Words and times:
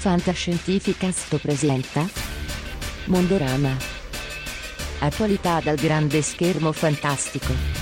Fantascientificast 0.00 1.36
presenta 1.42 2.08
Mondorama. 3.04 3.76
Attualità 5.00 5.60
dal 5.60 5.76
grande 5.76 6.22
schermo 6.22 6.72
fantastico. 6.72 7.79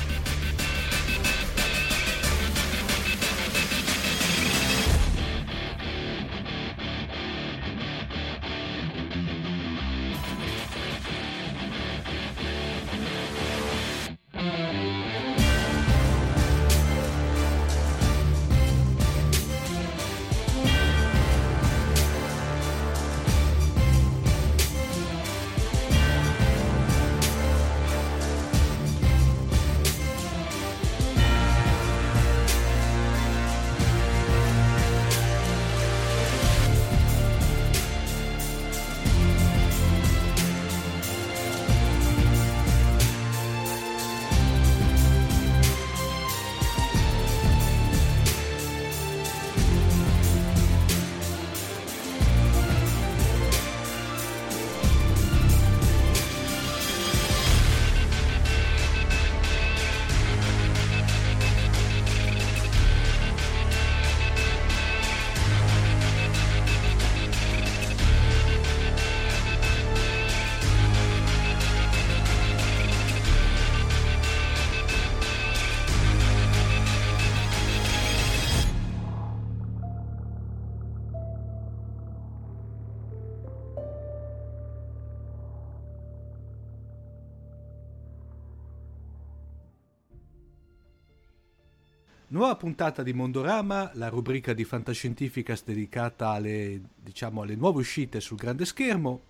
Nuova 92.31 92.56
puntata 92.56 93.03
di 93.03 93.15
Mondorama, 93.15 93.91
la 93.94 94.11
rubrica 94.11 94.53
di 94.53 94.65
Fantascientificas 94.65 95.65
dedicata 95.65 96.28
alle, 96.28 96.78
diciamo, 97.03 97.41
alle 97.41 97.55
nuove 97.55 97.78
uscite 97.78 98.21
sul 98.21 98.37
grande 98.37 98.66
schermo. 98.66 99.22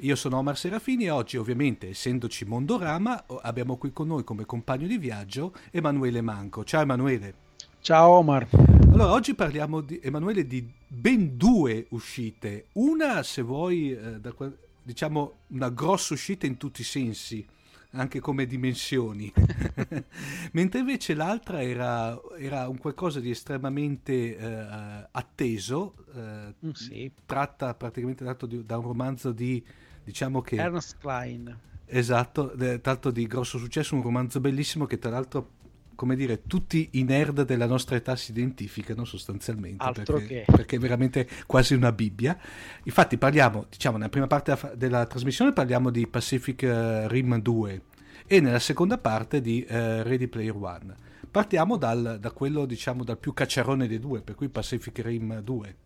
Io 0.00 0.16
sono 0.16 0.38
Omar 0.38 0.58
Serafini 0.58 1.04
e 1.04 1.10
oggi 1.10 1.36
ovviamente, 1.36 1.90
essendoci 1.90 2.44
Mondorama, 2.44 3.26
abbiamo 3.42 3.76
qui 3.76 3.92
con 3.92 4.08
noi 4.08 4.24
come 4.24 4.44
compagno 4.44 4.88
di 4.88 4.98
viaggio 4.98 5.54
Emanuele 5.70 6.20
Manco. 6.20 6.64
Ciao 6.64 6.82
Emanuele. 6.82 7.34
Ciao 7.80 8.10
Omar. 8.10 8.48
Allora, 8.90 9.12
oggi 9.12 9.34
parliamo 9.34 9.80
di 9.80 10.00
Emanuele 10.02 10.44
di 10.44 10.68
ben 10.84 11.36
due 11.36 11.86
uscite. 11.90 12.66
Una, 12.72 13.22
se 13.22 13.42
vuoi, 13.42 13.92
eh, 13.92 14.18
da, 14.18 14.34
diciamo 14.82 15.32
una 15.50 15.68
grossa 15.68 16.14
uscita 16.14 16.46
in 16.46 16.56
tutti 16.56 16.80
i 16.80 16.84
sensi 16.84 17.46
anche 17.92 18.20
come 18.20 18.46
dimensioni, 18.46 19.32
mentre 20.52 20.80
invece 20.80 21.14
l'altra 21.14 21.62
era, 21.62 22.18
era, 22.38 22.68
un 22.68 22.78
qualcosa 22.78 23.20
di 23.20 23.30
estremamente 23.30 24.36
eh, 24.36 25.08
atteso, 25.10 25.94
eh, 26.14 26.54
mm, 26.66 26.70
sì. 26.70 27.12
tratta 27.26 27.74
praticamente 27.74 28.24
dato 28.24 28.46
di, 28.46 28.64
da 28.64 28.78
un 28.78 28.84
romanzo 28.84 29.32
di, 29.32 29.62
diciamo 30.04 30.40
che... 30.40 30.56
Ernest 30.56 30.98
Klein. 30.98 31.58
Esatto, 31.84 32.54
tanto 32.80 33.10
di 33.10 33.26
grosso 33.26 33.58
successo, 33.58 33.94
un 33.94 34.02
romanzo 34.02 34.40
bellissimo 34.40 34.86
che 34.86 34.98
tra 34.98 35.10
l'altro 35.10 35.60
come 36.02 36.16
dire, 36.16 36.42
tutti 36.48 36.88
i 36.94 37.04
nerd 37.04 37.44
della 37.44 37.66
nostra 37.66 37.94
età 37.94 38.16
si 38.16 38.32
identificano 38.32 39.04
sostanzialmente 39.04 39.84
Altro 39.84 40.16
perché, 40.16 40.42
perché, 40.44 40.74
è 40.74 40.78
veramente 40.80 41.28
quasi 41.46 41.74
una 41.74 41.92
Bibbia. 41.92 42.36
Infatti 42.82 43.16
parliamo, 43.16 43.66
diciamo, 43.70 43.98
nella 43.98 44.08
prima 44.08 44.26
parte 44.26 44.72
della 44.74 45.06
trasmissione 45.06 45.52
parliamo 45.52 45.90
di 45.90 46.08
Pacific 46.08 46.62
uh, 46.64 47.06
Rim 47.06 47.40
2 47.40 47.82
e 48.26 48.40
nella 48.40 48.58
seconda 48.58 48.98
parte 48.98 49.40
di 49.40 49.64
uh, 49.64 50.02
Ready 50.02 50.26
Player 50.26 50.56
One. 50.56 50.92
Partiamo 51.30 51.76
dal, 51.76 52.18
da 52.20 52.32
quello, 52.32 52.66
diciamo, 52.66 53.04
dal 53.04 53.18
più 53.18 53.32
cacciarone 53.32 53.86
dei 53.86 54.00
due, 54.00 54.22
per 54.22 54.34
cui 54.34 54.48
Pacific 54.48 54.98
Rim 55.04 55.38
2. 55.38 55.76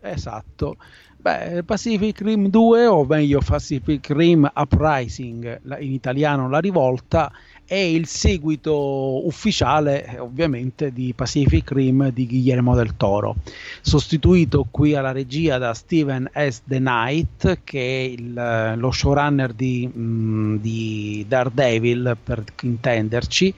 Esatto. 0.00 0.76
Beh, 1.18 1.62
Pacific 1.64 2.22
Rim 2.22 2.48
2, 2.48 2.86
o 2.86 3.04
meglio 3.04 3.42
Pacific 3.44 4.08
Rim 4.08 4.50
Uprising, 4.54 5.60
in 5.80 5.92
italiano 5.92 6.48
La 6.48 6.58
Rivolta, 6.58 7.30
è 7.70 7.76
il 7.76 8.08
seguito 8.08 9.24
ufficiale 9.24 10.16
ovviamente 10.18 10.92
di 10.92 11.12
Pacific 11.14 11.70
Rim 11.70 12.10
di 12.10 12.26
Guillermo 12.26 12.74
del 12.74 12.96
Toro, 12.96 13.36
sostituito 13.80 14.66
qui 14.68 14.96
alla 14.96 15.12
regia 15.12 15.56
da 15.56 15.72
Steven 15.72 16.28
S. 16.34 16.62
The 16.64 16.78
Knight, 16.78 17.60
che 17.62 17.78
è 17.78 18.08
il, 18.08 18.74
lo 18.74 18.90
showrunner 18.90 19.52
di, 19.52 19.86
mh, 19.86 20.00
mm, 20.00 20.56
di, 20.56 21.24
Daredevil, 21.28 22.16
per 22.20 22.42
intenderci, 22.62 23.54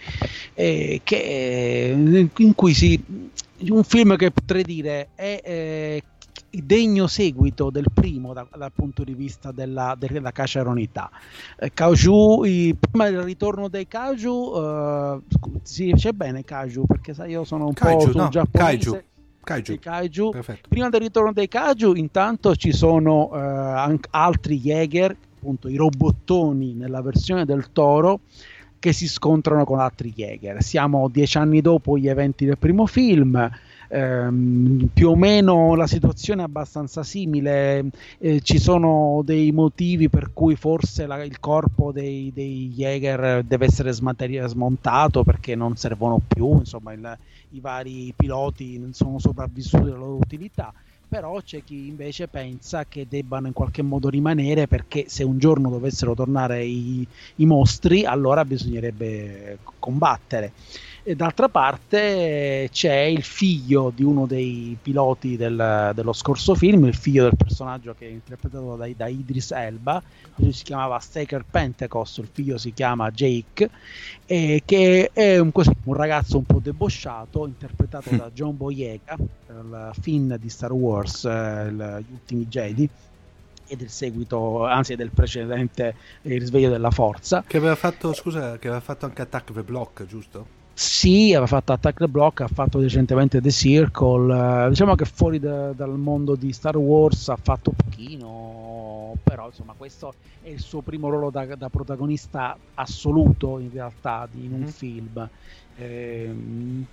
eh, 0.52 1.00
che, 1.02 2.28
in 2.36 2.54
cui 2.54 2.74
si 2.74 3.02
un 3.70 3.84
film 3.84 4.16
che 4.16 4.30
potrei 4.30 4.64
dire 4.64 5.08
è 5.14 5.40
eh, 5.42 6.02
degno 6.50 7.06
seguito 7.06 7.70
del 7.70 7.86
primo 7.92 8.32
da, 8.32 8.46
dal 8.54 8.72
punto 8.72 9.04
di 9.04 9.14
vista 9.14 9.52
della, 9.52 9.96
della 9.98 10.32
caceronità. 10.32 11.10
Eh, 11.58 11.72
Kaiju, 11.72 12.44
i, 12.44 12.76
prima 12.78 13.10
del 13.10 13.22
ritorno 13.22 13.68
dei 13.68 13.86
Kaiju, 13.88 14.52
eh, 14.54 15.18
si 15.62 15.92
dice 15.92 16.12
bene 16.12 16.44
Kaiju 16.44 16.84
perché 16.86 17.14
sai 17.14 17.30
io 17.30 17.44
sono 17.44 17.66
un 17.66 17.72
kaiju, 17.72 17.96
po' 17.96 18.10
sul 18.10 18.20
no, 18.20 18.28
giapponese. 18.28 18.90
Kaiju. 18.90 19.02
Kaiju. 19.42 19.78
kaiju. 19.80 20.30
Prima 20.68 20.88
del 20.88 21.00
ritorno 21.00 21.32
dei 21.32 21.48
Kaiju, 21.48 21.94
intanto 21.94 22.54
ci 22.54 22.72
sono 22.72 23.30
anche 23.30 24.08
altri 24.12 24.60
Jäger, 24.60 25.16
appunto 25.36 25.68
i 25.68 25.74
robottoni 25.74 26.74
nella 26.74 27.02
versione 27.02 27.44
del 27.44 27.72
Toro 27.72 28.20
che 28.78 28.92
si 28.92 29.08
scontrano 29.08 29.64
con 29.64 29.78
altri 29.78 30.12
Jäger. 30.12 30.62
Siamo 30.62 31.08
dieci 31.08 31.38
anni 31.38 31.60
dopo 31.60 31.96
gli 31.96 32.08
eventi 32.08 32.44
del 32.44 32.58
primo 32.58 32.86
film. 32.86 33.50
Ehm, 33.94 34.88
più 34.94 35.10
o 35.10 35.16
meno 35.16 35.74
la 35.74 35.86
situazione 35.86 36.40
è 36.40 36.44
abbastanza 36.46 37.02
simile, 37.02 37.90
eh, 38.18 38.40
ci 38.40 38.58
sono 38.58 39.20
dei 39.22 39.52
motivi 39.52 40.08
per 40.08 40.32
cui 40.32 40.56
forse 40.56 41.04
la, 41.06 41.22
il 41.22 41.38
corpo 41.38 41.92
dei, 41.92 42.32
dei 42.32 42.72
Jäger 42.74 43.42
deve 43.44 43.66
essere 43.66 43.92
smontato 43.92 45.22
perché 45.24 45.54
non 45.54 45.76
servono 45.76 46.18
più, 46.26 46.56
insomma 46.58 46.94
il, 46.94 47.18
i 47.50 47.60
vari 47.60 48.14
piloti 48.16 48.78
non 48.78 48.94
sono 48.94 49.18
sopravvissuti 49.18 49.82
alla 49.82 49.96
loro 49.96 50.16
utilità 50.16 50.72
però 51.12 51.42
c'è 51.42 51.62
chi 51.62 51.88
invece 51.88 52.26
pensa 52.26 52.86
che 52.86 53.06
debbano 53.06 53.46
in 53.46 53.52
qualche 53.52 53.82
modo 53.82 54.08
rimanere 54.08 54.66
perché 54.66 55.04
se 55.08 55.22
un 55.24 55.36
giorno 55.36 55.68
dovessero 55.68 56.14
tornare 56.14 56.64
i, 56.64 57.06
i 57.36 57.44
mostri 57.44 58.06
allora 58.06 58.46
bisognerebbe 58.46 59.58
combattere. 59.78 60.52
E 61.04 61.16
d'altra 61.16 61.48
parte 61.48 62.68
c'è 62.70 63.00
il 63.00 63.24
figlio 63.24 63.90
di 63.92 64.04
uno 64.04 64.24
dei 64.24 64.78
piloti 64.80 65.36
del, 65.36 65.90
dello 65.96 66.12
scorso 66.12 66.54
film, 66.54 66.84
il 66.84 66.94
figlio 66.94 67.24
del 67.24 67.36
personaggio 67.36 67.92
che 67.98 68.06
è 68.06 68.08
interpretato 68.08 68.76
da, 68.76 68.88
da 68.94 69.08
Idris 69.08 69.50
Elba, 69.50 70.00
lui 70.36 70.52
si 70.52 70.62
chiamava 70.62 71.00
Staker 71.00 71.44
Pentecost, 71.50 72.18
il 72.18 72.28
figlio 72.30 72.56
si 72.56 72.72
chiama 72.72 73.10
Jake, 73.10 73.68
e 74.26 74.62
che 74.64 75.10
è 75.12 75.38
un, 75.40 75.50
così, 75.50 75.72
un 75.82 75.94
ragazzo 75.94 76.36
un 76.36 76.44
po' 76.44 76.60
debosciato, 76.60 77.48
interpretato 77.48 78.14
da 78.14 78.30
John 78.32 78.56
Boyega, 78.56 79.16
il 79.48 79.90
Finn 80.00 80.32
di 80.34 80.48
Star 80.48 80.70
Wars, 80.70 81.24
eh, 81.24 81.68
Gli 81.72 82.12
ultimi 82.12 82.46
Jedi 82.46 82.88
e 83.66 83.76
del 83.76 83.90
seguito, 83.90 84.66
anzi 84.66 84.94
del 84.94 85.10
precedente 85.10 85.96
Il 86.22 86.38
risveglio 86.38 86.70
della 86.70 86.92
forza. 86.92 87.42
Che 87.44 87.56
aveva 87.56 87.74
fatto, 87.74 88.12
scusa, 88.12 88.56
che 88.58 88.68
aveva 88.68 88.80
fatto 88.80 89.04
anche 89.04 89.22
Attack 89.22 89.52
the 89.52 89.62
Block, 89.64 90.06
giusto? 90.06 90.60
Sì, 90.74 91.32
aveva 91.32 91.46
fatto 91.46 91.72
Attack 91.72 91.98
the 91.98 92.08
Block, 92.08 92.40
ha 92.40 92.48
fatto 92.48 92.80
recentemente 92.80 93.40
The 93.40 93.50
Circle. 93.50 94.66
Eh, 94.66 94.68
diciamo 94.70 94.94
che 94.94 95.04
fuori 95.04 95.38
da, 95.38 95.72
dal 95.72 95.98
mondo 95.98 96.34
di 96.34 96.52
Star 96.52 96.76
Wars 96.76 97.28
ha 97.28 97.36
fatto 97.36 97.72
pochino, 97.72 99.14
però 99.22 99.46
insomma 99.46 99.74
questo 99.76 100.14
è 100.42 100.48
il 100.48 100.60
suo 100.60 100.80
primo 100.80 101.10
ruolo 101.10 101.30
da, 101.30 101.44
da 101.56 101.68
protagonista 101.68 102.56
assoluto 102.74 103.58
in 103.58 103.70
realtà 103.70 104.26
di, 104.30 104.46
in 104.46 104.52
un 104.52 104.60
mm. 104.60 104.66
film. 104.66 105.28
Eh, 105.74 106.30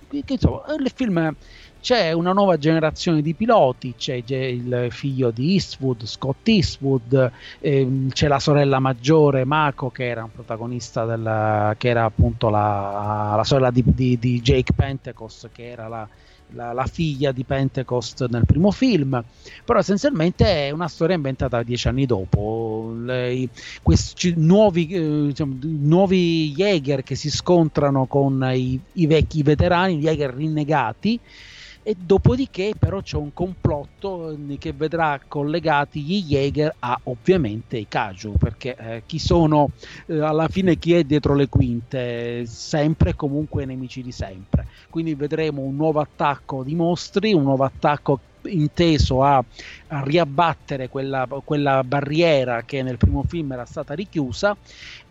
che, 0.08 0.32
insomma, 0.32 0.62
il 0.78 0.90
film 0.94 1.34
c'è 1.80 2.12
una 2.12 2.32
nuova 2.32 2.56
generazione 2.58 3.22
di 3.22 3.34
piloti, 3.34 3.94
c'è 3.96 4.14
il 4.14 4.88
figlio 4.90 5.30
di 5.30 5.52
Eastwood, 5.52 6.04
Scott 6.04 6.46
Eastwood, 6.48 7.30
ehm, 7.60 8.10
c'è 8.10 8.28
la 8.28 8.38
sorella 8.38 8.78
maggiore 8.78 9.44
Mako 9.44 9.90
che 9.90 10.06
era 10.06 10.22
un 10.24 10.30
protagonista 10.30 11.04
della, 11.04 11.74
che 11.78 11.88
era 11.88 12.04
appunto 12.04 12.48
la, 12.50 13.34
la 13.36 13.44
sorella 13.44 13.70
di, 13.70 13.82
di, 13.86 14.18
di, 14.18 14.40
Jake 14.40 14.72
Pentecost 14.74 15.50
che 15.52 15.68
era 15.68 15.88
la, 15.88 16.08
la, 16.52 16.72
la, 16.72 16.86
figlia 16.86 17.32
di 17.32 17.44
Pentecost 17.44 18.26
nel 18.28 18.46
primo 18.46 18.70
film, 18.70 19.22
però 19.64 19.78
essenzialmente 19.78 20.68
è 20.68 20.70
una 20.70 20.88
storia 20.88 21.16
inventata 21.16 21.62
dieci 21.62 21.88
anni 21.88 22.06
dopo. 22.06 22.94
Le, 23.02 23.48
questi 23.82 24.34
nuovi, 24.36 24.88
eh, 24.88 25.26
diciamo, 25.26 25.56
nuovi 25.62 26.52
Jäger 26.52 27.02
che 27.02 27.14
si 27.14 27.30
scontrano 27.30 28.06
con 28.06 28.48
i, 28.52 28.78
i 28.94 29.06
vecchi 29.06 29.42
veterani, 29.42 29.98
Jäger 29.98 30.34
rinnegati 30.34 31.18
e 31.82 31.96
dopodiché 31.98 32.72
però 32.78 33.00
c'è 33.00 33.16
un 33.16 33.32
complotto 33.32 34.30
eh, 34.30 34.58
che 34.58 34.72
vedrà 34.72 35.18
collegati 35.26 36.02
gli 36.02 36.22
Jäger 36.22 36.74
a 36.80 36.98
ovviamente 37.04 37.78
i 37.78 37.88
Kaju 37.88 38.36
perché 38.36 38.76
eh, 38.76 39.02
chi 39.06 39.18
sono 39.18 39.70
eh, 40.06 40.20
alla 40.20 40.48
fine 40.48 40.76
chi 40.76 40.94
è 40.94 41.04
dietro 41.04 41.34
le 41.34 41.48
quinte? 41.48 42.44
Sempre 42.46 43.10
e 43.10 43.14
comunque 43.16 43.64
nemici 43.64 44.02
di 44.02 44.12
sempre. 44.12 44.66
Quindi 44.90 45.14
vedremo 45.14 45.62
un 45.62 45.76
nuovo 45.76 46.00
attacco 46.00 46.62
di 46.64 46.74
mostri 46.74 47.32
un 47.32 47.42
nuovo 47.44 47.64
attacco 47.64 48.20
inteso 48.44 49.22
a, 49.22 49.42
a 49.88 50.02
riabbattere 50.02 50.88
quella, 50.88 51.26
quella, 51.44 51.82
barriera 51.84 52.62
che 52.62 52.82
nel 52.82 52.96
primo 52.96 53.22
film 53.22 53.52
era 53.52 53.64
stata 53.64 53.94
richiusa 53.94 54.56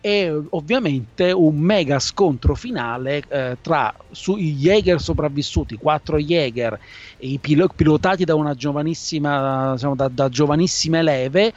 e 0.00 0.42
ovviamente 0.50 1.30
un 1.30 1.58
mega 1.58 1.98
scontro 1.98 2.54
finale 2.54 3.22
eh, 3.28 3.58
tra 3.60 3.94
su, 4.10 4.36
i 4.36 4.54
Jäger 4.54 5.00
sopravvissuti, 5.00 5.76
quattro 5.76 6.18
Jäger 6.18 6.78
pil- 7.40 7.70
pilotati 7.74 8.24
da 8.24 8.34
una 8.34 8.54
giovanissima 8.54 9.72
diciamo, 9.74 9.94
da, 9.94 10.08
da 10.08 10.28
giovanissime 10.28 11.02
leve 11.02 11.52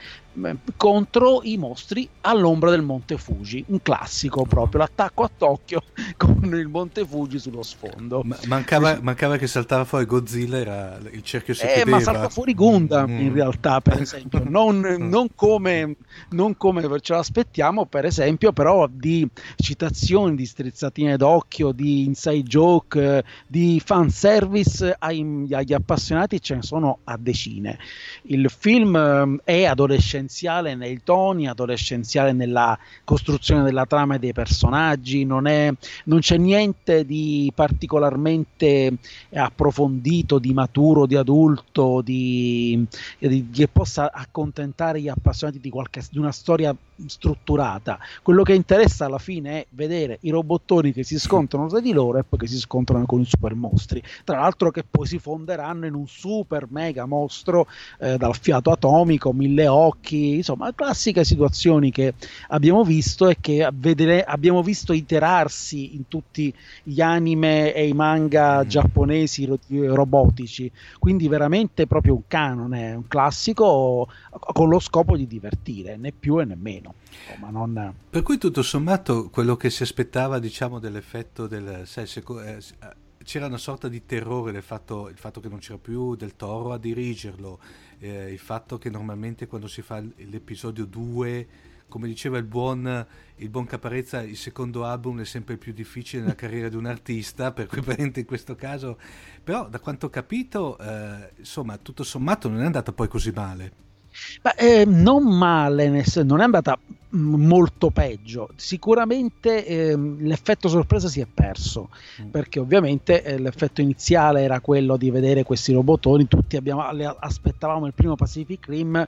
contro 0.76 1.42
i 1.44 1.58
mostri 1.58 2.08
all'ombra 2.22 2.72
del 2.72 2.82
Monte 2.82 3.18
Fuji, 3.18 3.64
un 3.68 3.82
classico 3.82 4.46
proprio, 4.46 4.82
l'attacco 4.82 5.24
a 5.24 5.32
Tokyo 5.36 5.84
con 6.18 6.50
il 6.54 6.68
Monte 6.68 7.06
Fuji 7.06 7.40
sullo 7.40 7.64
sfondo. 7.64 8.22
Ma, 8.24 8.38
mancava, 8.46 9.00
mancava, 9.02 9.38
che 9.38 9.48
saltava 9.48 9.86
fuori 9.86 10.06
Godzilla, 10.06 10.58
era 10.58 10.98
il 11.12 11.24
cerchio 11.24 11.54
si 11.54 11.66
eh, 11.66 11.86
ma 11.86 12.00
salta 12.00 12.30
fuori 12.30 12.54
Gundam 12.54 13.12
mm. 13.12 13.20
in 13.20 13.34
realtà, 13.34 13.80
per 13.82 14.02
esempio, 14.02 14.42
non, 14.48 14.80
non, 14.80 15.28
come, 15.36 15.98
non 16.32 16.58
come 16.58 16.82
ce 17.00 17.14
l'aspettiamo, 17.14 17.86
per 17.86 18.06
esempio, 18.06 18.52
però 18.52 18.88
di 18.88 19.28
citazioni, 19.56 20.36
di 20.36 20.46
strizzatine 20.46 21.18
d'occhio, 21.18 21.72
di 21.72 22.06
inside 22.06 22.44
joke, 22.44 23.24
di 23.48 23.82
fanservice 23.84 24.96
ai, 24.98 25.48
agli 25.52 25.74
appassionati 25.74 26.42
ce 26.42 26.56
ne 26.56 26.64
sono 26.64 27.00
a 27.04 27.18
decine. 27.18 27.78
Il 28.24 28.50
film 28.50 28.96
ehm, 28.96 29.42
è 29.44 29.66
adolescente 29.66 30.23
adolescenziale 30.24 30.76
nei 30.76 31.02
toni, 31.04 31.48
adolescenziale 31.48 32.32
nella 32.32 32.78
costruzione 33.04 33.64
della 33.64 33.86
trama 33.86 34.16
e 34.16 34.20
dei 34.20 34.34
personaggi, 34.34 35.26
non, 35.26 35.48
è, 35.48 35.72
non 36.06 36.20
c'è 36.20 36.38
niente 36.38 37.06
di 37.06 37.52
particolarmente 37.54 38.94
approfondito, 39.34 40.40
di 40.40 40.54
maturo, 40.54 41.06
di 41.06 41.16
adulto, 41.16 42.02
di, 42.02 42.86
di, 43.20 43.50
che 43.52 43.68
possa 43.68 44.12
accontentare 44.12 45.02
gli 45.02 45.10
appassionati 45.10 45.60
di, 45.60 45.70
qualche, 45.70 46.02
di 46.10 46.18
una 46.18 46.32
storia 46.32 46.76
strutturata. 47.08 48.00
Quello 48.22 48.44
che 48.44 48.54
interessa 48.54 49.06
alla 49.06 49.18
fine 49.18 49.62
è 49.62 49.66
vedere 49.70 50.18
i 50.22 50.30
robottoni 50.30 50.92
che 50.94 51.04
si 51.04 51.20
scontrano 51.20 51.68
tra 51.68 51.80
di 51.80 51.92
loro 51.92 52.20
e 52.20 52.24
poi 52.24 52.40
che 52.40 52.48
si 52.48 52.58
scontrano 52.60 53.06
con 53.06 53.22
i 53.22 53.26
super 53.26 53.56
mostri. 53.56 54.02
Tra 54.24 54.40
l'altro 54.40 54.72
che 54.72 54.84
poi 54.84 55.06
si 55.06 55.20
fonderanno 55.20 55.86
in 55.86 55.94
un 55.94 56.08
super 56.08 56.68
mega 56.70 57.06
mostro 57.06 57.68
eh, 58.00 58.18
dal 58.18 58.36
fiato 58.38 58.72
atomico, 58.72 59.34
mille 59.34 59.68
occhi, 59.68 60.36
insomma, 60.36 60.74
classiche 60.74 61.24
situazioni 61.24 61.92
che 61.92 62.14
abbiamo 62.50 62.84
visto 62.84 63.30
e 63.30 63.38
che 63.40 63.70
vedere, 63.74 64.24
abbiamo 64.24 64.62
visto 64.64 64.94
iterarsi 64.94 65.96
in 65.96 66.08
tutti 66.08 66.54
gli 66.84 67.02
anime 67.02 67.74
e 67.74 67.88
i 67.88 67.94
manga 67.94 68.64
mm. 68.64 68.68
giapponesi 68.68 69.46
ro- 69.46 69.60
robotici. 69.70 70.72
Quindi 71.00 71.28
veramente 71.28 71.88
proprio 71.88 72.16
un 72.16 72.24
canone, 72.28 72.94
un 72.94 73.08
classico 73.08 74.08
con 74.54 74.70
lo 74.70 74.80
scopo 74.80 75.16
di 75.16 75.28
divertire, 75.28 75.98
né 75.98 76.12
più 76.12 76.40
e 76.40 76.46
né 76.46 76.56
meno. 76.56 76.93
Oh, 77.42 77.50
non... 77.50 77.94
Per 78.10 78.22
cui 78.22 78.38
tutto 78.38 78.62
sommato 78.62 79.30
quello 79.30 79.56
che 79.56 79.70
si 79.70 79.84
aspettava 79.84 80.40
diciamo 80.40 80.80
dell'effetto 80.80 81.48
del... 81.48 81.84
Sai, 81.86 82.08
seco, 82.08 82.42
eh, 82.42 82.58
eh, 82.58 82.96
c'era 83.24 83.46
una 83.46 83.58
sorta 83.58 83.88
di 83.88 84.06
terrore 84.06 84.52
del 84.52 84.64
fatto, 84.64 85.10
il 85.10 85.18
fatto 85.18 85.40
che 85.40 85.50
non 85.50 85.60
c'era 85.60 85.78
più 85.78 86.16
del 86.16 86.36
toro 86.36 86.74
a 86.74 86.78
dirigerlo, 86.78 87.60
eh, 88.00 88.32
il 88.32 88.40
fatto 88.40 88.78
che 88.78 88.90
normalmente 88.90 89.48
quando 89.48 89.68
si 89.68 89.82
fa 89.82 90.00
l'episodio 90.00 90.86
2 90.86 91.48
come 91.94 92.08
diceva 92.08 92.40
il 92.40 92.44
buon, 92.44 93.06
il 93.36 93.50
buon 93.50 93.68
Caparezza, 93.68 94.24
il 94.24 94.36
secondo 94.36 94.84
album 94.84 95.22
è 95.22 95.26
sempre 95.26 95.58
più 95.58 95.74
difficile 95.74 96.24
nella 96.24 96.34
carriera 96.34 96.68
di 96.68 96.76
un 96.76 96.88
artista, 96.88 97.52
per 97.52 97.68
cui 97.68 97.84
in 97.98 98.26
questo 98.26 98.56
caso, 98.56 98.98
però 99.44 99.70
da 99.70 99.80
quanto 99.80 100.08
ho 100.08 100.10
capito, 100.10 100.76
eh, 100.80 101.34
insomma, 101.38 101.78
tutto 101.78 102.04
sommato 102.04 102.50
non 102.50 102.62
è 102.62 102.66
andata 102.66 102.92
poi 102.94 103.08
così 103.08 103.30
male. 103.30 103.93
Beh, 104.42 104.82
eh, 104.82 104.86
non 104.86 105.24
male, 105.24 106.04
non 106.24 106.42
è 106.42 106.44
andata 106.44 106.78
molto 107.14 107.90
peggio. 107.90 108.50
Sicuramente 108.56 109.66
eh, 109.66 109.96
l'effetto 109.96 110.68
sorpresa 110.68 111.08
si 111.08 111.20
è 111.22 111.28
perso 111.32 111.90
mm. 112.22 112.30
perché 112.30 112.60
ovviamente 112.60 113.24
eh, 113.24 113.38
l'effetto 113.38 113.82
iniziale 113.82 114.42
era 114.42 114.60
quello 114.60 114.98
di 114.98 115.12
vedere 115.12 115.44
questi 115.44 115.74
robottoni. 115.74 116.28
Tutti 116.28 116.56
abbiamo, 116.56 116.82
aspettavamo 116.82 117.86
il 117.86 117.94
primo 117.94 118.16
Pacific 118.16 118.68
Rim 118.68 119.08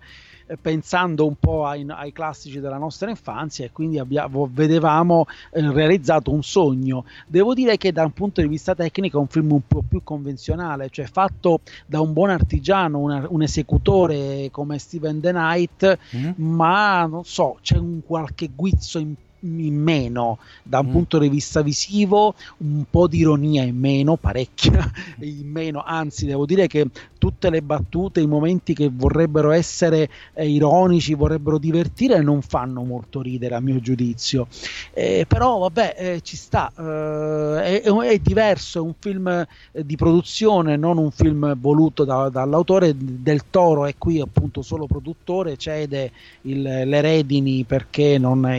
pensando 0.62 1.25
un 1.25 1.36
po' 1.40 1.66
ai, 1.66 1.86
ai, 1.88 2.12
classici 2.12 2.60
della 2.60 2.78
nostra 2.78 3.10
infanzia 3.10 3.66
e 3.66 3.72
quindi 3.72 4.00
abbiamo, 4.00 4.50
vedevamo 4.52 5.25
eh, 5.52 5.72
realizzato 5.72 6.32
un 6.32 6.44
sogno. 6.44 7.06
Devo 7.28 7.54
dire 7.54 7.78
che 7.78 7.92
da 7.92 8.04
un 8.04 8.12
punto 8.12 8.42
di 8.42 8.48
vista 8.48 8.75
tecnico 8.75 9.18
è 9.18 9.22
un 9.22 9.28
film 9.28 9.52
un 9.52 9.66
po' 9.68 9.84
più 9.88 10.04
convenzionale, 10.04 10.90
cioè 10.90 11.06
fatto 11.06 11.62
da 11.86 12.00
un 12.02 12.14
buon 12.14 12.30
artigiano, 12.30 13.00
una, 13.00 13.25
un 13.28 13.42
esecutore 13.42 14.50
come 14.52 14.78
Steven 14.78 15.20
The 15.20 15.32
Knight, 15.32 15.98
mm. 16.16 16.32
ma 16.36 17.06
non 17.06 17.24
so, 17.24 17.58
c'è 17.62 17.78
un 17.78 18.02
qualche 18.06 18.50
guizzo 18.54 19.00
in 19.00 19.16
in 19.46 19.75
meno 19.75 20.40
da 20.64 20.80
un 20.80 20.88
mm. 20.88 20.92
punto 20.92 21.18
di 21.18 21.30
vista 21.30 21.62
visivo, 21.62 22.34
un 22.58 22.86
po' 22.90 23.08
di 23.08 23.20
ironia 23.20 23.64
in 23.64 23.78
meno, 23.78 24.16
parecchia 24.16 24.92
in 25.20 25.50
meno, 25.50 25.84
anzi 25.86 26.25
devo 26.25 26.46
dire 26.46 26.68
che 26.68 26.88
tutte 27.25 27.50
le 27.50 27.64
battute, 27.64 28.22
i 28.22 28.28
momenti 28.28 28.75
che 28.75 28.88
vorrebbero 28.94 29.50
essere 29.50 30.10
eh, 30.34 30.48
ironici, 30.48 31.16
vorrebbero 31.16 31.58
divertire, 31.58 32.22
non 32.22 32.44
fanno 32.44 32.84
molto 32.84 33.22
ridere 33.22 33.56
a 33.56 33.60
mio 33.60 33.80
giudizio. 33.80 34.48
Eh, 34.94 35.25
però 35.28 35.58
vabbè, 35.58 35.96
eh, 35.98 36.22
ci 36.22 36.38
sta, 36.38 36.72
eh, 36.78 37.82
è, 37.82 37.92
è, 37.92 38.20
diverso, 38.20 38.78
è 38.78 38.82
un 38.82 38.94
film 39.00 39.28
eh, 39.28 39.48
di 39.84 39.96
produzione, 39.96 40.75
non 40.78 41.00
un 41.00 41.10
film 41.10 41.58
voluto 41.60 42.04
da, 42.04 42.30
dall'autore. 42.30 42.94
Del 42.96 43.50
Toro 43.50 43.86
è 43.86 43.96
qui 43.98 44.20
appunto 44.20 44.62
solo 44.62 44.86
produttore, 44.86 45.58
cede 45.58 46.12
il, 46.42 46.62
le 46.62 47.02
redini 47.02 47.64
perché 47.64 48.20
non 48.20 48.46
è 48.46 48.58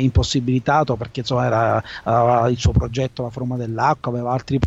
impossibilitato, 0.76 0.96
perché 0.96 1.20
insomma 1.20 1.46
era, 1.46 1.82
aveva 2.02 2.48
il 2.48 2.58
suo 2.58 2.72
progetto 2.72 3.22
La 3.22 3.30
forma 3.30 3.56
dell'acqua, 3.56 4.12
aveva 4.12 4.32
altri 4.32 4.58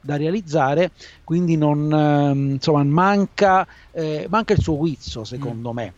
da 0.00 0.16
realizzare, 0.16 0.92
quindi 1.24 1.56
non, 1.56 1.92
ehm, 1.92 2.50
insomma, 2.52 2.84
manca, 2.84 3.66
eh, 3.90 4.26
manca 4.30 4.52
il 4.52 4.60
suo 4.60 4.76
guizzo 4.76 5.24
secondo 5.24 5.72
mm. 5.72 5.74
me. 5.74 5.92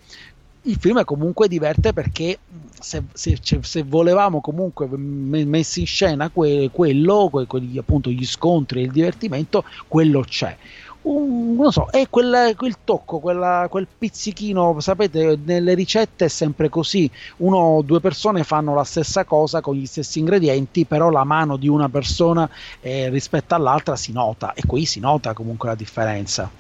Il 0.63 0.77
film 0.77 1.03
comunque 1.05 1.47
diverte 1.47 1.93
perché 1.93 2.39
se, 2.79 3.03
se, 3.13 3.39
se 3.43 3.83
volevamo 3.85 4.41
comunque 4.41 4.87
messi 4.89 5.81
in 5.81 5.87
scena 5.87 6.31
que, 6.31 6.71
quello, 6.73 7.31
que, 7.33 7.47
quelli, 7.47 7.79
appunto 7.79 8.11
gli 8.11 8.25
scontri 8.25 8.81
e 8.81 8.85
il 8.85 8.91
divertimento, 8.91 9.65
quello 9.87 10.21
c'è 10.23 10.57
un, 11.09 11.57
non 11.57 11.73
so, 11.73 11.89
è 11.91 12.09
quel, 12.09 12.55
quel 12.57 12.77
tocco, 12.85 13.19
quella, 13.19 13.67
quel 13.69 13.87
pizzichino, 13.87 14.79
sapete, 14.81 15.39
nelle 15.43 15.75
ricette 15.75 16.27
è 16.27 16.29
sempre 16.29 16.69
così, 16.69 17.11
uno 17.39 17.57
o 17.57 17.83
due 17.83 18.01
persone 18.01 18.45
fanno 18.45 18.75
la 18.75 18.85
stessa 18.85 19.25
cosa 19.25 19.61
con 19.61 19.75
gli 19.75 19.87
stessi 19.87 20.19
ingredienti, 20.19 20.85
però 20.85 21.11
la 21.11 21.25
mano 21.25 21.57
di 21.57 21.69
una 21.69 21.89
persona 21.89 22.49
eh, 22.81 23.09
rispetto 23.09 23.55
all'altra 23.55 23.97
si 23.97 24.13
nota 24.13 24.53
e 24.55 24.63
qui 24.67 24.85
si 24.85 25.01
nota 25.01 25.33
comunque 25.33 25.69
la 25.69 25.75
differenza. 25.75 26.51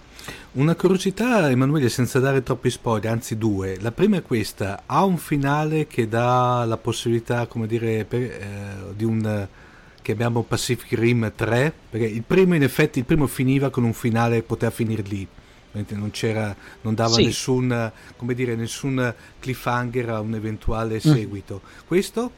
Una 0.52 0.74
curiosità, 0.74 1.48
Emanuele, 1.48 1.88
senza 1.88 2.18
dare 2.18 2.42
troppi 2.42 2.68
spoiler, 2.68 3.12
anzi 3.12 3.38
due. 3.38 3.78
La 3.80 3.92
prima 3.92 4.16
è 4.16 4.22
questa: 4.22 4.82
ha 4.84 5.04
un 5.04 5.16
finale 5.16 5.86
che 5.86 6.08
dà 6.08 6.64
la 6.66 6.76
possibilità, 6.76 7.46
come 7.46 7.66
dire, 7.66 8.04
per, 8.04 8.20
eh, 8.20 8.94
di 8.94 9.04
un 9.04 9.46
che 10.08 10.14
abbiamo 10.14 10.42
Pacific 10.42 10.98
Rim 10.98 11.30
3, 11.36 11.70
perché 11.90 12.06
il 12.06 12.22
primo 12.22 12.54
in 12.54 12.62
effetti 12.62 12.98
il 12.98 13.04
primo 13.04 13.26
finiva 13.26 13.68
con 13.68 13.84
un 13.84 13.92
finale 13.92 14.42
poteva 14.42 14.70
finire 14.70 15.02
lì. 15.02 15.28
Non, 15.72 16.10
c'era, 16.10 16.56
non 16.80 16.94
dava 16.94 17.12
sì. 17.12 17.26
nessun, 17.26 17.92
come 18.16 18.32
dire, 18.32 18.56
nessun 18.56 19.14
cliffhanger 19.38 20.08
a 20.08 20.20
un 20.20 20.34
eventuale 20.34 20.94
mm. 20.94 20.98
seguito. 20.98 21.60
Mm. 21.62 21.86
Questo 21.86 22.32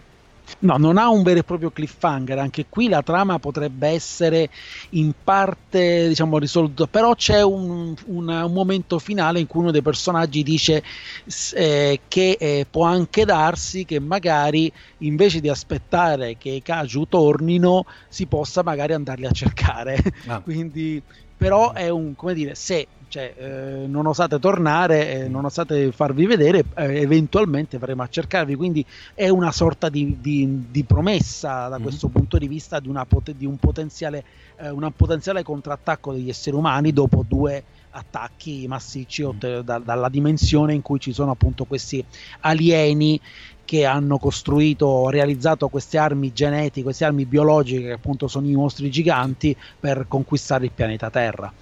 No, 0.61 0.77
non 0.77 0.99
ha 0.99 1.09
un 1.09 1.23
vero 1.23 1.41
e 1.41 1.45
proprio 1.45 1.71
cliffhanger, 1.71 2.39
anche 2.39 2.67
qui 2.69 2.89
la 2.89 3.03
trama 3.03 3.39
potrebbe 3.39 3.89
essere 3.89 4.51
in 4.91 5.13
parte 5.23 6.09
diciamo 6.09 6.39
risolta, 6.39 6.87
però 6.87 7.15
c'è 7.15 7.43
un, 7.43 7.95
un, 8.07 8.29
un 8.29 8.53
momento 8.53 8.99
finale 8.99 9.41
in 9.41 9.47
cui 9.47 9.61
uno 9.61 9.71
dei 9.71 9.83
personaggi 9.83 10.43
dice 10.43 10.83
eh, 11.55 12.01
che 12.09 12.37
eh, 12.39 12.67
può 12.71 12.85
anche 12.85 13.25
darsi 13.25 13.85
che 13.85 14.01
magari 14.01 14.71
invece 14.99 15.41
di 15.41 15.49
aspettare 15.49 16.37
che 16.37 16.51
i 16.51 16.63
Kaju 16.63 17.05
tornino 17.09 17.85
si 18.09 18.27
possa 18.27 18.63
magari 18.63 18.93
andarli 18.93 19.27
a 19.27 19.31
cercare. 19.31 19.99
Ah. 20.27 20.41
Quindi, 20.43 21.03
però 21.37 21.73
è 21.73 21.89
un, 21.89 22.15
come 22.15 22.35
dire, 22.35 22.55
se 22.55 22.87
cioè, 23.11 23.35
eh, 23.37 23.87
non 23.89 24.07
osate 24.07 24.39
tornare, 24.39 25.25
eh, 25.25 25.29
non 25.29 25.45
osate 25.45 25.91
farvi 25.91 26.27
vedere, 26.27 26.65
eh, 26.77 27.01
eventualmente 27.01 27.77
faremo 27.77 28.05
a 28.05 28.09
cercarvi. 28.09 28.55
Quindi 28.55 28.87
è 29.15 29.29
una 29.29 29.51
sorta 29.51 29.89
di, 29.89 30.19
di, 30.21 30.67
di 30.71 30.85
promessa 30.85 31.67
da 31.67 31.71
mm-hmm. 31.71 31.83
questo 31.83 32.07
punto 32.07 32.39
di 32.39 32.47
vista 32.47 32.79
di, 32.79 32.89
pot- 33.09 33.33
di 33.33 33.47
un, 33.47 33.57
potenziale, 33.57 34.23
eh, 34.59 34.71
un 34.71 34.89
potenziale 34.95 35.43
contrattacco 35.43 36.13
degli 36.13 36.29
esseri 36.29 36.55
umani 36.55 36.93
dopo 36.93 37.25
due 37.27 37.65
attacchi 37.91 38.69
massicci 38.69 39.25
mm-hmm. 39.25 39.59
da, 39.63 39.81
dalla 39.81 40.09
dimensione 40.09 40.73
in 40.73 40.81
cui 40.81 41.01
ci 41.01 41.13
sono 41.13 41.33
appunto 41.33 41.65
questi 41.65 42.05
alieni 42.43 43.21
che 43.65 43.87
hanno 43.87 44.19
costruito, 44.19 45.09
realizzato 45.11 45.67
queste 45.67 45.99
armi 45.99 46.33
genetiche, 46.33 46.83
queste 46.83 47.05
armi 47.05 47.25
biologiche 47.25 47.87
che 47.87 47.93
appunto 47.93 48.29
sono 48.29 48.47
i 48.47 48.55
mostri 48.55 48.89
giganti 48.89 49.57
per 49.81 50.07
conquistare 50.07 50.67
il 50.67 50.73
pianeta 50.73 51.11
Terra 51.11 51.53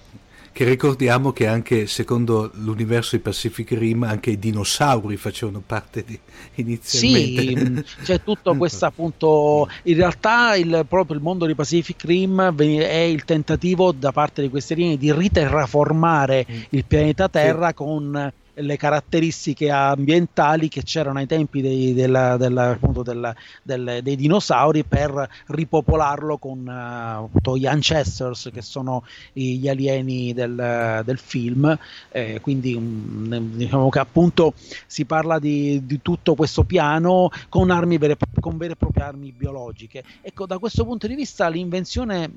che 0.51 0.63
ricordiamo 0.63 1.31
che 1.31 1.47
anche 1.47 1.87
secondo 1.87 2.51
l'universo 2.55 3.15
di 3.15 3.21
Pacific 3.21 3.71
Rim 3.71 4.03
anche 4.03 4.31
i 4.31 4.39
dinosauri 4.39 5.17
facevano 5.17 5.61
parte 5.65 6.03
di, 6.05 6.19
inizialmente. 6.55 7.83
Sì, 7.85 8.03
c'è 8.03 8.23
tutto 8.23 8.55
questo 8.57 8.85
appunto, 8.85 9.69
in 9.83 9.95
realtà 9.95 10.55
il, 10.55 10.85
proprio 10.87 11.15
il 11.15 11.21
mondo 11.21 11.45
di 11.45 11.55
Pacific 11.55 12.03
Rim 12.03 12.55
è 12.57 12.99
il 12.99 13.23
tentativo 13.25 13.91
da 13.91 14.11
parte 14.11 14.41
di 14.41 14.49
questi 14.49 14.73
alieni 14.73 14.97
di 14.97 15.11
riterraformare 15.11 16.45
mm. 16.49 16.61
il 16.69 16.85
pianeta 16.85 17.29
Terra 17.29 17.69
sì. 17.69 17.73
con 17.75 18.31
le 18.61 18.77
caratteristiche 18.77 19.69
ambientali 19.69 20.67
che 20.69 20.83
c'erano 20.83 21.19
ai 21.19 21.27
tempi 21.27 21.61
dei, 21.61 21.93
della, 21.93 22.37
della, 22.37 22.69
appunto 22.69 23.03
della, 23.03 23.33
del, 23.63 23.99
dei 24.01 24.15
dinosauri 24.15 24.83
per 24.83 25.27
ripopolarlo 25.47 26.37
con 26.37 26.65
uh, 26.65 27.23
appunto, 27.25 27.57
gli 27.57 27.65
ancestors 27.65 28.49
che 28.51 28.61
sono 28.61 29.03
gli 29.33 29.67
alieni 29.67 30.33
del, 30.33 31.01
del 31.03 31.17
film 31.17 31.77
eh, 32.09 32.39
quindi 32.41 32.73
um, 32.73 33.55
diciamo 33.55 33.89
che 33.89 33.99
appunto 33.99 34.53
si 34.85 35.05
parla 35.05 35.39
di, 35.39 35.85
di 35.85 36.01
tutto 36.01 36.35
questo 36.35 36.63
piano 36.63 37.29
con 37.49 37.71
armi 37.71 37.97
vere, 37.97 38.17
con 38.39 38.57
vere 38.57 38.73
e 38.73 38.75
proprie 38.75 39.03
armi 39.03 39.31
biologiche 39.31 40.03
ecco 40.21 40.45
da 40.45 40.57
questo 40.57 40.85
punto 40.85 41.07
di 41.07 41.15
vista 41.15 41.47
l'invenzione 41.47 42.29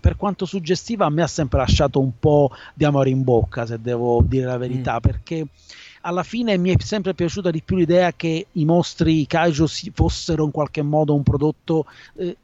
per 0.00 0.16
quanto 0.16 0.44
suggestiva 0.44 1.06
a 1.06 1.10
me 1.10 1.22
ha 1.22 1.26
sempre 1.26 1.58
lasciato 1.58 2.00
un 2.00 2.12
po' 2.18 2.50
di 2.74 2.84
amore 2.84 3.10
in 3.10 3.22
bocca 3.22 3.66
se 3.66 3.80
devo 3.80 4.22
dire 4.22 4.46
la 4.46 4.58
verità 4.58 4.96
mm. 4.96 5.00
perché 5.00 5.46
alla 6.02 6.22
fine 6.22 6.56
mi 6.56 6.70
è 6.70 6.76
sempre 6.80 7.14
piaciuta 7.14 7.50
di 7.50 7.62
più 7.62 7.76
l'idea 7.76 8.12
che 8.12 8.46
i 8.52 8.64
mostri 8.64 9.26
kaiju 9.26 9.66
fossero 9.92 10.44
in 10.44 10.50
qualche 10.50 10.82
modo 10.82 11.14
un 11.14 11.22
prodotto 11.22 11.86
eh, 12.14 12.36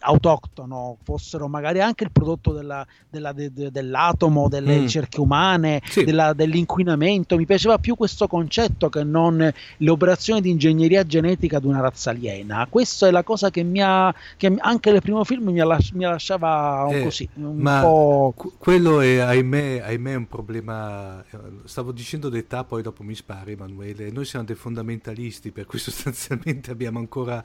autoctono, 0.00 0.96
fossero 1.02 1.48
magari 1.48 1.80
anche 1.80 2.04
il 2.04 2.12
prodotto 2.12 2.52
della, 2.52 2.86
della, 3.08 3.32
de, 3.32 3.52
de, 3.52 3.70
dell'atomo, 3.70 4.48
delle 4.48 4.76
mm. 4.76 4.80
ricerche 4.80 5.20
umane, 5.20 5.80
sì. 5.84 6.04
della, 6.04 6.32
dell'inquinamento. 6.32 7.36
Mi 7.36 7.46
piaceva 7.46 7.78
più 7.78 7.96
questo 7.96 8.26
concetto 8.26 8.88
che 8.88 9.02
non 9.04 9.52
le 9.76 9.90
operazioni 9.90 10.40
di 10.40 10.50
ingegneria 10.50 11.04
genetica 11.04 11.58
di 11.58 11.66
una 11.66 11.80
razza 11.80 12.10
aliena. 12.10 12.66
Questa 12.68 13.06
è 13.06 13.10
la 13.10 13.22
cosa 13.22 13.50
che 13.50 13.62
mi 13.62 13.80
ha, 13.82 14.14
che 14.36 14.54
anche 14.58 14.90
nel 14.90 15.02
primo 15.02 15.24
film 15.24 15.50
mi, 15.50 15.58
las, 15.58 15.90
mi 15.90 16.04
lasciava 16.04 16.86
eh, 16.90 17.02
così. 17.02 17.28
Un 17.34 17.56
ma 17.56 17.80
po'... 17.80 18.34
quello 18.58 19.00
è 19.00 19.18
ahimè, 19.18 19.80
ahimè 19.84 20.14
un 20.14 20.26
problema. 20.28 21.22
Eh, 21.30 21.38
stavo 21.64 21.92
dicendo 21.92 22.28
d'età, 22.28 22.64
poi 22.64 22.82
dopo 22.82 23.02
mi 23.02 23.14
spari, 23.14 23.52
Emanuele. 23.52 24.10
Noi 24.10 24.24
siamo 24.24 24.44
dei 24.44 24.56
fondamentalisti, 24.56 25.50
per 25.50 25.66
cui 25.66 25.78
sostanzialmente 25.80 26.70
abbiamo 26.70 26.98
ancora 26.98 27.44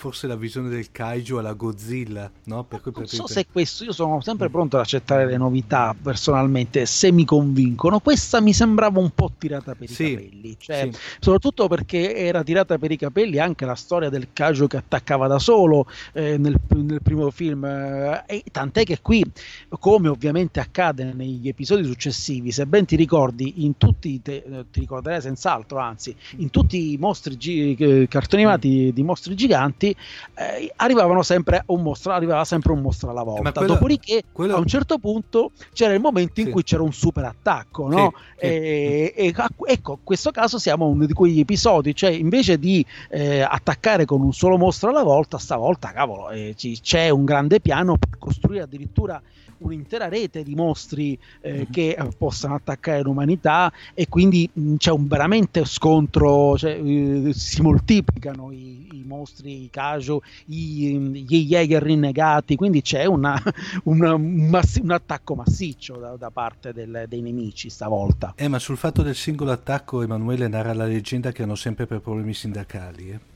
forse 0.00 0.26
la 0.26 0.34
visione 0.34 0.70
del 0.70 0.90
kaiju 0.90 1.36
alla 1.36 1.52
Godzilla, 1.52 2.30
no? 2.44 2.64
Per 2.64 2.80
cui 2.80 2.90
non 2.96 3.06
so 3.06 3.26
se 3.26 3.40
è 3.40 3.46
questo, 3.52 3.84
io 3.84 3.92
sono 3.92 4.22
sempre 4.22 4.48
pronto 4.48 4.76
ad 4.76 4.82
accettare 4.82 5.26
le 5.26 5.36
novità 5.36 5.94
personalmente, 6.00 6.86
se 6.86 7.12
mi 7.12 7.26
convincono. 7.26 8.00
Questa 8.00 8.40
mi 8.40 8.54
sembrava 8.54 8.98
un 8.98 9.10
po' 9.10 9.30
tirata 9.36 9.74
per 9.74 9.90
sì, 9.90 10.04
i 10.04 10.14
capelli, 10.14 10.56
cioè, 10.58 10.88
sì. 10.90 10.98
soprattutto 11.20 11.68
perché 11.68 12.16
era 12.16 12.42
tirata 12.42 12.78
per 12.78 12.90
i 12.90 12.96
capelli 12.96 13.38
anche 13.38 13.66
la 13.66 13.74
storia 13.74 14.08
del 14.08 14.28
kaiju 14.32 14.66
che 14.68 14.78
attaccava 14.78 15.26
da 15.26 15.38
solo 15.38 15.84
eh, 16.14 16.38
nel, 16.38 16.58
nel, 16.68 17.02
primo 17.02 17.30
film, 17.30 17.66
eh, 17.66 18.22
e 18.24 18.42
tant'è 18.50 18.84
che 18.84 19.00
qui, 19.02 19.22
come 19.68 20.08
ovviamente 20.08 20.60
accade 20.60 21.12
negli 21.12 21.46
episodi 21.46 21.84
successivi, 21.84 22.52
se 22.52 22.64
ben 22.64 22.86
ti 22.86 22.96
ricordi, 22.96 23.64
in 23.66 23.76
tutti, 23.76 24.22
te, 24.22 24.44
eh, 24.46 24.64
ti 24.70 24.80
ricorderai 24.80 25.20
senz'altro, 25.20 25.78
anzi, 25.78 26.16
in 26.38 26.48
tutti 26.48 26.92
i 26.92 26.96
mostri 26.96 27.36
gi- 27.36 27.76
eh, 27.78 28.08
cartoni 28.08 28.44
animati 28.44 28.92
di 28.94 29.02
mostri 29.02 29.34
giganti, 29.34 29.88
eh, 30.34 30.72
arrivavano 30.76 31.22
sempre 31.22 31.62
un 31.66 31.82
mostro, 31.82 32.12
arrivava 32.12 32.44
sempre 32.44 32.72
un 32.72 32.80
mostro 32.80 33.10
alla 33.10 33.22
volta. 33.22 33.52
Quella, 33.52 33.74
Dopodiché, 33.74 34.22
quella... 34.32 34.54
a 34.54 34.58
un 34.58 34.66
certo 34.66 34.98
punto 34.98 35.52
c'era 35.72 35.92
il 35.94 36.00
momento 36.00 36.40
in 36.40 36.46
sì. 36.46 36.52
cui 36.52 36.62
c'era 36.62 36.82
un 36.82 36.92
super 36.92 37.24
attacco, 37.24 37.88
no? 37.88 38.12
Sì, 38.38 38.46
e, 38.46 39.12
sì. 39.16 39.20
e, 39.22 39.34
ecco, 39.66 39.92
in 39.92 39.98
questo 40.04 40.30
caso 40.30 40.58
siamo 40.58 40.86
uno 40.86 41.06
di 41.06 41.12
quegli 41.12 41.40
episodi, 41.40 41.94
cioè 41.94 42.10
invece 42.10 42.58
di 42.58 42.84
eh, 43.10 43.40
attaccare 43.40 44.04
con 44.04 44.20
un 44.20 44.32
solo 44.32 44.56
mostro 44.56 44.90
alla 44.90 45.02
volta, 45.02 45.38
stavolta, 45.38 45.92
cavolo, 45.92 46.30
eh, 46.30 46.54
c'è 46.56 47.10
un 47.10 47.24
grande 47.24 47.60
piano 47.60 47.96
per 47.96 48.18
costruire 48.18 48.62
addirittura 48.62 49.20
un'intera 49.60 50.08
rete 50.08 50.42
di 50.42 50.54
mostri 50.54 51.18
eh, 51.40 51.52
mm-hmm. 51.52 51.62
che 51.70 51.96
eh, 51.98 52.08
possano 52.16 52.54
attaccare 52.54 53.02
l'umanità 53.02 53.72
e 53.94 54.08
quindi 54.08 54.48
mh, 54.52 54.76
c'è 54.76 54.90
un 54.90 55.06
veramente 55.06 55.64
scontro, 55.64 56.56
cioè, 56.56 56.80
eh, 56.82 57.32
si 57.32 57.62
moltiplicano 57.62 58.50
i, 58.52 58.88
i 58.92 59.04
mostri, 59.06 59.64
i 59.64 59.70
Kaju, 59.70 60.20
i, 60.46 60.98
gli 60.98 61.46
Jäger 61.46 61.82
rinnegati, 61.82 62.56
quindi 62.56 62.82
c'è 62.82 63.04
una, 63.04 63.40
una, 63.84 64.14
un, 64.14 64.48
massi- 64.48 64.80
un, 64.80 64.90
attacco 64.90 65.34
massiccio 65.34 65.96
da, 65.96 66.16
da 66.16 66.30
parte 66.30 66.72
del, 66.72 67.04
dei 67.08 67.20
nemici 67.20 67.70
stavolta. 67.70 68.34
Eh, 68.36 68.48
ma 68.48 68.58
sul 68.58 68.76
fatto 68.76 69.02
del 69.02 69.14
singolo 69.14 69.52
attacco 69.52 70.02
Emanuele 70.02 70.48
narra 70.48 70.72
la 70.72 70.86
leggenda 70.86 71.32
che 71.32 71.42
hanno 71.42 71.54
sempre 71.54 71.86
per 71.86 72.00
problemi 72.00 72.34
sindacali. 72.34 73.10
Eh? 73.10 73.29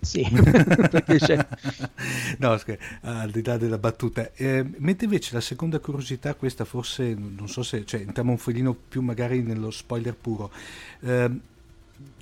Sì, 0.00 0.26
perché 0.30 1.18
c'è... 1.18 1.46
no, 2.38 2.56
scher- 2.56 2.80
al 3.02 3.30
di 3.30 3.42
là 3.42 3.56
della 3.56 3.78
battuta. 3.78 4.32
Eh, 4.34 4.64
mentre 4.76 5.06
invece 5.06 5.34
la 5.34 5.40
seconda 5.40 5.78
curiosità, 5.80 6.34
questa 6.34 6.64
forse, 6.64 7.14
non 7.14 7.48
so 7.48 7.62
se, 7.62 7.84
cioè, 7.84 8.00
entriamo 8.00 8.30
un 8.30 8.38
filino 8.38 8.74
più 8.74 9.02
magari 9.02 9.42
nello 9.42 9.70
spoiler 9.70 10.14
puro. 10.14 10.50
Eh, 11.00 11.30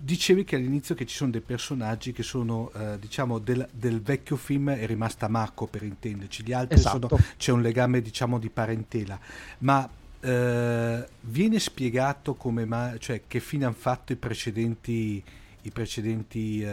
dicevi 0.01 0.45
che 0.45 0.57
all'inizio 0.57 0.95
che 0.95 1.05
ci 1.05 1.15
sono 1.15 1.31
dei 1.31 1.43
personaggi 1.43 2.13
che 2.13 2.23
sono, 2.23 2.71
eh, 2.75 2.99
diciamo, 2.99 3.39
del, 3.39 3.69
del, 3.71 4.01
vecchio 4.01 4.37
film 4.37 4.71
è 4.71 4.87
rimasta 4.87 5.29
Mako 5.29 5.67
per 5.67 5.83
intenderci, 5.83 6.43
gli 6.43 6.53
altri 6.53 6.79
esatto. 6.79 7.09
sono, 7.09 7.23
c'è 7.37 7.53
un 7.53 7.61
legame, 7.61 8.01
diciamo, 8.01 8.39
di 8.39 8.49
parentela. 8.49 9.19
Ma 9.59 9.89
eh, 10.21 11.09
viene 11.21 11.59
spiegato 11.59 12.35
come 12.35 12.65
mai, 12.65 12.99
cioè, 13.01 13.23
che 13.27 13.39
fine 13.41 13.67
hanno 13.67 13.75
fatto 13.75 14.13
i 14.13 14.17
precedenti, 14.17 15.23
i 15.63 15.71
precedenti 15.71 16.65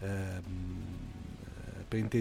eh, 0.00 0.06
ehm, 0.06 1.08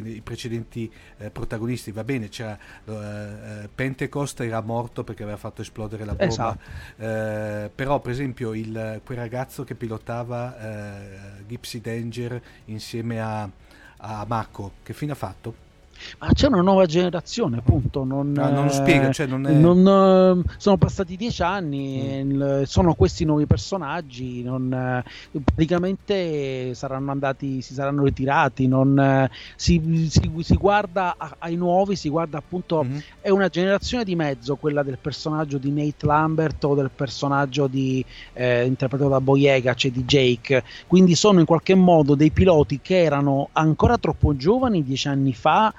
i 0.08 0.22
precedenti 0.22 0.92
eh, 1.18 1.30
protagonisti. 1.30 1.92
Va 1.92 2.04
bene, 2.04 2.30
c'era 2.30 2.58
eh, 2.86 3.70
Pentecost 3.74 4.40
era 4.42 4.62
morto 4.62 5.04
perché 5.04 5.24
aveva 5.24 5.38
fatto 5.38 5.62
esplodere 5.62 6.06
la 6.06 6.14
bomba. 6.14 6.26
Esatto. 6.26 6.60
Eh, 6.98 7.70
però, 7.74 8.00
per 8.00 8.12
esempio, 8.12 8.54
il, 8.54 9.02
quel 9.04 9.18
ragazzo 9.18 9.64
che 9.64 9.76
pilotava 9.76 10.60
eh, 10.60 11.44
Gypsy 11.48 11.82
Danger 11.82 12.42
insieme 12.66 13.20
a, 13.20 13.50
a 13.98 14.26
Mako, 14.28 14.74
che 14.84 14.94
fine 14.94 15.12
ha 15.12 15.16
fatto? 15.16 15.66
Ma 16.20 16.30
c'è 16.34 16.48
una 16.48 16.62
nuova 16.62 16.86
generazione, 16.86 17.58
appunto. 17.58 18.04
Non, 18.04 18.36
ah, 18.38 18.50
non 18.50 18.66
lo 18.66 18.72
spiega, 18.72 19.12
cioè 19.12 19.27
non 19.27 19.46
è... 19.46 19.51
non, 19.51 20.46
eh, 20.46 20.56
sono 20.58 20.77
passati 20.77 21.16
dieci 21.16 21.42
anni, 21.42 22.24
mm. 22.24 22.63
sono 22.63 22.94
questi 22.94 23.25
nuovi 23.25 23.46
personaggi, 23.46 24.44
non, 24.44 24.72
eh, 24.74 25.04
praticamente 25.44 26.74
saranno 26.74 27.12
andati, 27.12 27.62
si 27.62 27.74
saranno 27.74 28.04
ritirati. 28.04 28.68
Non, 28.68 29.00
eh, 29.00 29.30
si, 29.56 30.08
si, 30.10 30.32
si, 30.39 30.56
guarda 30.56 31.16
ai 31.39 31.56
nuovi, 31.56 31.96
si 31.96 32.10
guarda 32.10 32.38
appunto. 32.38 32.84
Mm. 32.84 32.98
È 33.22 33.30
una 33.30 33.50
generazione 33.50 34.04
di 34.04 34.16
mezzo 34.16 34.56
quella 34.56 34.84
del 34.84 34.98
personaggio 35.00 35.58
di 35.58 35.72
Nate 35.72 36.06
Lambert 36.06 36.63
o 36.63 36.75
del 36.75 36.92
personaggio 36.94 37.68
di, 37.68 38.04
eh, 38.34 38.66
interpretato 38.66 39.10
da 39.10 39.22
Boyega, 39.22 39.74
cioè 39.74 39.92
di 39.92 40.04
Jake. 40.04 40.63
Quindi 40.88 41.16
sono 41.16 41.39
in 41.39 41.46
qualche 41.46 41.75
modo 41.75 42.16
dei 42.16 42.32
piloti 42.32 42.80
che 42.82 43.04
erano 43.04 43.50
ancora 43.54 43.98
troppo 43.98 44.36
giovani 44.36 44.84
dieci 44.84 45.08
anni 45.08 45.34
fa 45.34 45.74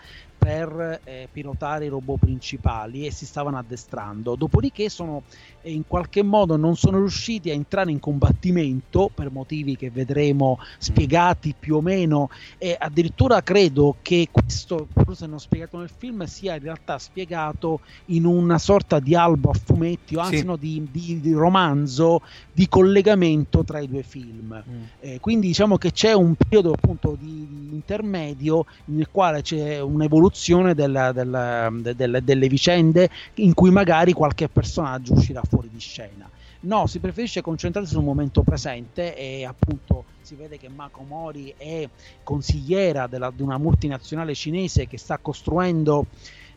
per 0.49 1.00
eh, 1.05 1.28
pilotare 1.31 1.85
i 1.85 1.88
robot 1.88 2.21
principali 2.21 3.05
e 3.05 3.12
si 3.12 3.26
stavano 3.26 3.59
addestrando. 3.59 4.35
Dopodiché 4.35 4.88
sono 4.88 5.25
eh, 5.61 5.71
in 5.71 5.87
qualche 5.87 6.23
modo 6.23 6.57
non 6.57 6.75
sono 6.75 6.97
riusciti 6.97 7.50
a 7.50 7.52
entrare 7.52 7.90
in 7.90 8.00
combattimento 8.00 9.11
per 9.14 9.31
motivi 9.31 9.76
che 9.76 9.90
vedremo 9.90 10.59
spiegati 10.78 11.55
più 11.59 11.76
o 11.76 11.81
meno 11.83 12.31
e 12.57 12.75
addirittura 12.81 13.43
credo 13.43 13.97
che 14.00 14.28
questo, 14.33 14.88
forse 14.90 15.26
non 15.26 15.38
spiegato 15.38 15.76
nel 15.76 15.90
film, 15.95 16.25
sia 16.25 16.55
in 16.55 16.62
realtà 16.62 16.99
spiegato 16.99 17.81
in 18.07 18.25
una 18.25 18.57
sorta 18.57 19.00
di 19.00 19.14
albo 19.14 19.50
a 19.50 19.55
fumetti 19.55 20.17
o 20.17 20.21
anzi 20.21 20.38
sì. 20.38 20.45
no, 20.47 20.57
di, 20.57 20.88
di, 20.90 21.21
di, 21.21 21.33
romanzo 21.35 22.23
di 22.55 22.67
collegamento 22.69 23.64
tra 23.64 23.81
i 23.81 23.87
due 23.87 24.02
film. 24.02 24.64
Mm. 24.67 24.83
Eh, 25.00 25.21
quindi 25.21 25.49
diciamo 25.49 25.76
che 25.76 25.93
c'è 25.93 26.14
un 26.14 26.35
periodo 26.37 26.73
appunto 26.73 27.19
di, 27.21 27.47
di 27.50 27.75
intermedio 27.75 28.64
nel 28.87 29.11
quale 29.11 29.43
c'è 29.43 29.81
un'evoluzione 29.81 30.37
evoluzione 30.38 30.75
della, 30.75 31.12
della, 31.12 31.68
delle, 31.73 32.23
delle 32.23 32.49
vicende 32.49 33.11
in 33.35 33.52
cui 33.54 33.71
magari 33.71 34.12
qualche 34.12 34.49
personaggio 34.49 35.14
uscirà 35.14 35.42
fuori 35.49 35.68
di 35.71 35.80
scena. 35.80 36.30
No, 36.61 36.87
si 36.87 36.99
preferisce 36.99 37.40
concentrarsi 37.40 37.92
sul 37.92 38.04
momento 38.04 38.42
presente 38.42 39.16
e 39.16 39.45
appunto 39.45 40.04
si 40.23 40.35
vede 40.35 40.59
che 40.59 40.68
Mako 40.68 41.02
Mori 41.02 41.54
è 41.57 41.88
consigliera 42.23 43.07
della, 43.07 43.33
di 43.35 43.42
una 43.42 43.59
multinazionale 43.59 44.35
cinese 44.35 44.87
che 44.87 44.99
sta 44.99 45.18
costruendo. 45.18 46.07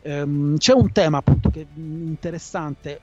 Um, 0.04 0.56
c'è 0.56 0.72
un 0.72 0.90
tema 0.90 1.18
appunto 1.18 1.50
che 1.50 1.60
è 1.60 1.66
interessante 1.76 3.00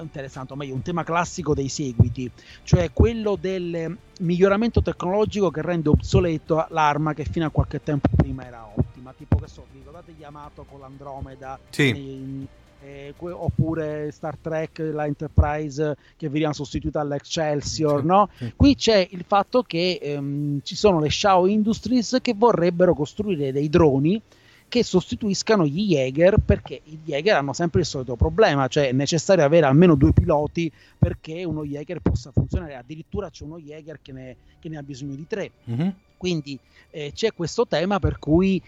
interessante, 0.00 0.52
o 0.52 0.56
meglio, 0.56 0.74
un 0.74 0.82
tema 0.82 1.02
classico 1.02 1.54
dei 1.54 1.68
seguiti, 1.68 2.30
cioè 2.62 2.92
quello 2.92 3.36
del 3.36 3.96
miglioramento 4.20 4.80
tecnologico 4.80 5.50
che 5.50 5.62
rende 5.62 5.88
obsoleto 5.88 6.66
l'arma 6.70 7.14
che 7.14 7.24
fino 7.24 7.46
a 7.46 7.50
qualche 7.50 7.82
tempo 7.82 8.08
prima 8.14 8.46
era 8.46 8.64
ottima, 8.64 8.97
tipo 9.18 9.36
che 9.36 9.48
so, 9.48 9.66
vi 9.72 9.78
ricordate 9.78 10.12
Yamato 10.12 10.64
con 10.64 10.80
l'Andromeda? 10.80 11.58
Sì. 11.70 11.90
E, 11.90 12.46
eh, 12.80 13.14
oppure 13.20 14.10
Star 14.12 14.36
Trek, 14.40 14.78
la 14.92 15.04
Enterprise 15.04 15.96
che 16.16 16.28
veniva 16.28 16.52
sostituita 16.52 17.00
all'Excelsior, 17.00 18.04
no? 18.04 18.30
Qui 18.54 18.76
c'è 18.76 19.06
il 19.10 19.24
fatto 19.26 19.62
che 19.62 19.98
ehm, 20.00 20.60
ci 20.62 20.76
sono 20.76 21.00
le 21.00 21.10
Shao 21.10 21.46
Industries 21.46 22.18
che 22.22 22.34
vorrebbero 22.36 22.94
costruire 22.94 23.50
dei 23.50 23.68
droni 23.68 24.22
che 24.68 24.84
sostituiscano 24.84 25.66
gli 25.66 25.94
Jäger 25.94 26.38
perché 26.44 26.80
i 26.84 26.98
Jäger 27.04 27.36
hanno 27.36 27.52
sempre 27.52 27.80
il 27.80 27.86
solito 27.86 28.16
problema, 28.16 28.68
cioè 28.68 28.88
è 28.88 28.92
necessario 28.92 29.44
avere 29.44 29.66
almeno 29.66 29.94
due 29.94 30.12
piloti 30.12 30.70
perché 30.98 31.44
uno 31.44 31.64
Jäger 31.64 32.00
possa 32.00 32.30
funzionare, 32.30 32.76
addirittura 32.76 33.30
c'è 33.30 33.44
uno 33.44 33.58
Jäger 33.58 33.98
che 34.02 34.12
ne, 34.12 34.36
che 34.60 34.68
ne 34.68 34.76
ha 34.76 34.82
bisogno 34.82 35.14
di 35.14 35.26
tre. 35.26 35.50
Mm-hmm. 35.70 35.88
Quindi 36.18 36.58
eh, 36.90 37.12
c'è 37.14 37.32
questo 37.32 37.66
tema 37.66 37.98
per 37.98 38.18
cui 38.18 38.60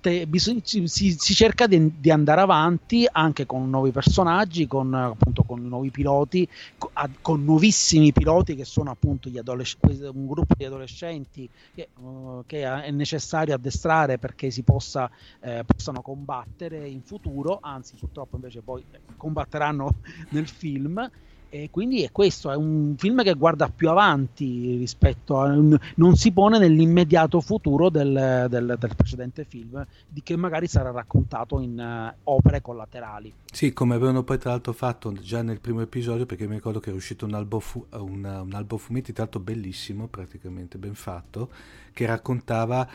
te- 0.00 0.26
bisog- 0.26 0.62
si, 0.64 0.86
si, 0.86 1.34
cerca 1.34 1.66
di, 1.66 1.92
di, 2.00 2.10
andare 2.10 2.40
avanti 2.40 3.06
anche 3.10 3.46
con 3.46 3.70
nuovi 3.70 3.92
personaggi, 3.92 4.66
con, 4.66 4.92
appunto, 4.92 5.44
con 5.44 5.66
nuovi 5.66 5.90
piloti, 5.90 6.46
con, 6.76 6.90
con, 7.20 7.44
nuovissimi 7.44 8.12
piloti 8.12 8.56
che 8.56 8.64
sono 8.64 8.90
appunto 8.90 9.30
adolesc- 9.34 9.78
un 10.12 10.26
gruppo 10.26 10.54
di 10.56 10.64
adolescenti 10.64 11.48
che, 11.74 11.88
uh, 12.00 12.42
che, 12.46 12.62
è 12.62 12.90
necessario 12.90 13.54
addestrare 13.54 14.18
perché 14.18 14.50
si 14.50 14.62
possa, 14.62 15.08
eh, 15.40 15.64
possano 15.64 16.02
combattere 16.02 16.86
in 16.88 17.02
futuro, 17.02 17.58
anzi 17.60 17.96
purtroppo 17.98 18.36
invece 18.36 18.60
poi 18.60 18.84
combatteranno 19.16 19.94
nel 20.30 20.48
film. 20.48 21.10
E 21.50 21.70
quindi 21.70 22.02
è 22.02 22.12
questo, 22.12 22.50
è 22.50 22.56
un 22.56 22.94
film 22.98 23.22
che 23.22 23.32
guarda 23.32 23.70
più 23.74 23.88
avanti 23.88 24.76
rispetto 24.76 25.40
a... 25.40 25.46
non 25.94 26.14
si 26.14 26.30
pone 26.30 26.58
nell'immediato 26.58 27.40
futuro 27.40 27.88
del, 27.88 28.46
del, 28.50 28.76
del 28.78 28.94
precedente 28.94 29.44
film, 29.44 29.82
di 30.06 30.22
che 30.22 30.36
magari 30.36 30.66
sarà 30.66 30.90
raccontato 30.90 31.60
in 31.60 31.78
uh, 31.78 32.30
opere 32.30 32.60
collaterali. 32.60 33.32
Sì, 33.50 33.72
come 33.72 33.94
avevano 33.94 34.24
poi 34.24 34.36
tra 34.36 34.50
l'altro 34.50 34.74
fatto 34.74 35.10
già 35.14 35.40
nel 35.40 35.60
primo 35.60 35.80
episodio, 35.80 36.26
perché 36.26 36.46
mi 36.46 36.56
ricordo 36.56 36.80
che 36.80 36.90
è 36.90 36.92
uscito 36.92 37.24
un 37.24 37.32
albo, 37.32 37.60
fu- 37.60 37.86
un, 37.92 38.24
un 38.24 38.52
albo 38.52 38.76
fumetti, 38.76 39.14
tra 39.14 39.22
l'altro 39.22 39.40
bellissimo, 39.40 40.06
praticamente 40.06 40.76
ben 40.76 40.94
fatto, 40.94 41.48
che 41.94 42.04
raccontava 42.04 42.86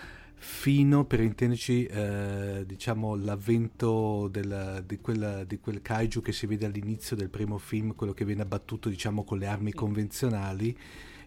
fino 0.45 1.05
per 1.05 1.21
intenderci 1.21 1.85
eh, 1.85 2.63
diciamo 2.65 3.15
l'avvento 3.15 4.27
del, 4.27 4.83
di, 4.85 4.99
quel, 4.99 5.45
di, 5.47 5.57
quel, 5.57 5.81
kaiju 5.81 6.21
che 6.21 6.33
si 6.33 6.45
vede 6.47 6.65
all'inizio 6.65 7.15
del 7.15 7.29
primo 7.29 7.57
film 7.57 7.95
quello 7.95 8.11
che 8.11 8.25
viene 8.25 8.41
abbattuto 8.41 8.89
diciamo 8.89 9.23
con 9.23 9.37
le 9.37 9.47
armi 9.47 9.71
convenzionali 9.71 10.77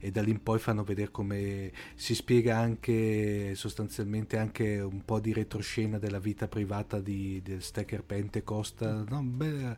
e 0.01 0.11
da 0.11 0.21
lì 0.21 0.33
in 0.33 0.43
poi 0.43 0.59
fanno 0.59 0.85
vedere 0.85 1.11
come 1.11 1.73
si 1.95 2.15
spiega 2.15 2.59
anche 2.59 3.55
sostanzialmente 3.55 4.37
anche 4.37 4.81
un 4.81 5.03
po' 5.03 5.19
di 5.19 5.33
retroscena 5.33 5.99
della 5.99 6.19
vita 6.19 6.47
privata 6.47 7.01
di, 7.01 7.41
del 7.43 7.63
Stacker 7.63 8.05
Pentecost. 8.05 9.07
No, 9.09 9.23
beh, 9.23 9.77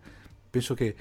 penso 0.51 0.75
che 0.75 0.97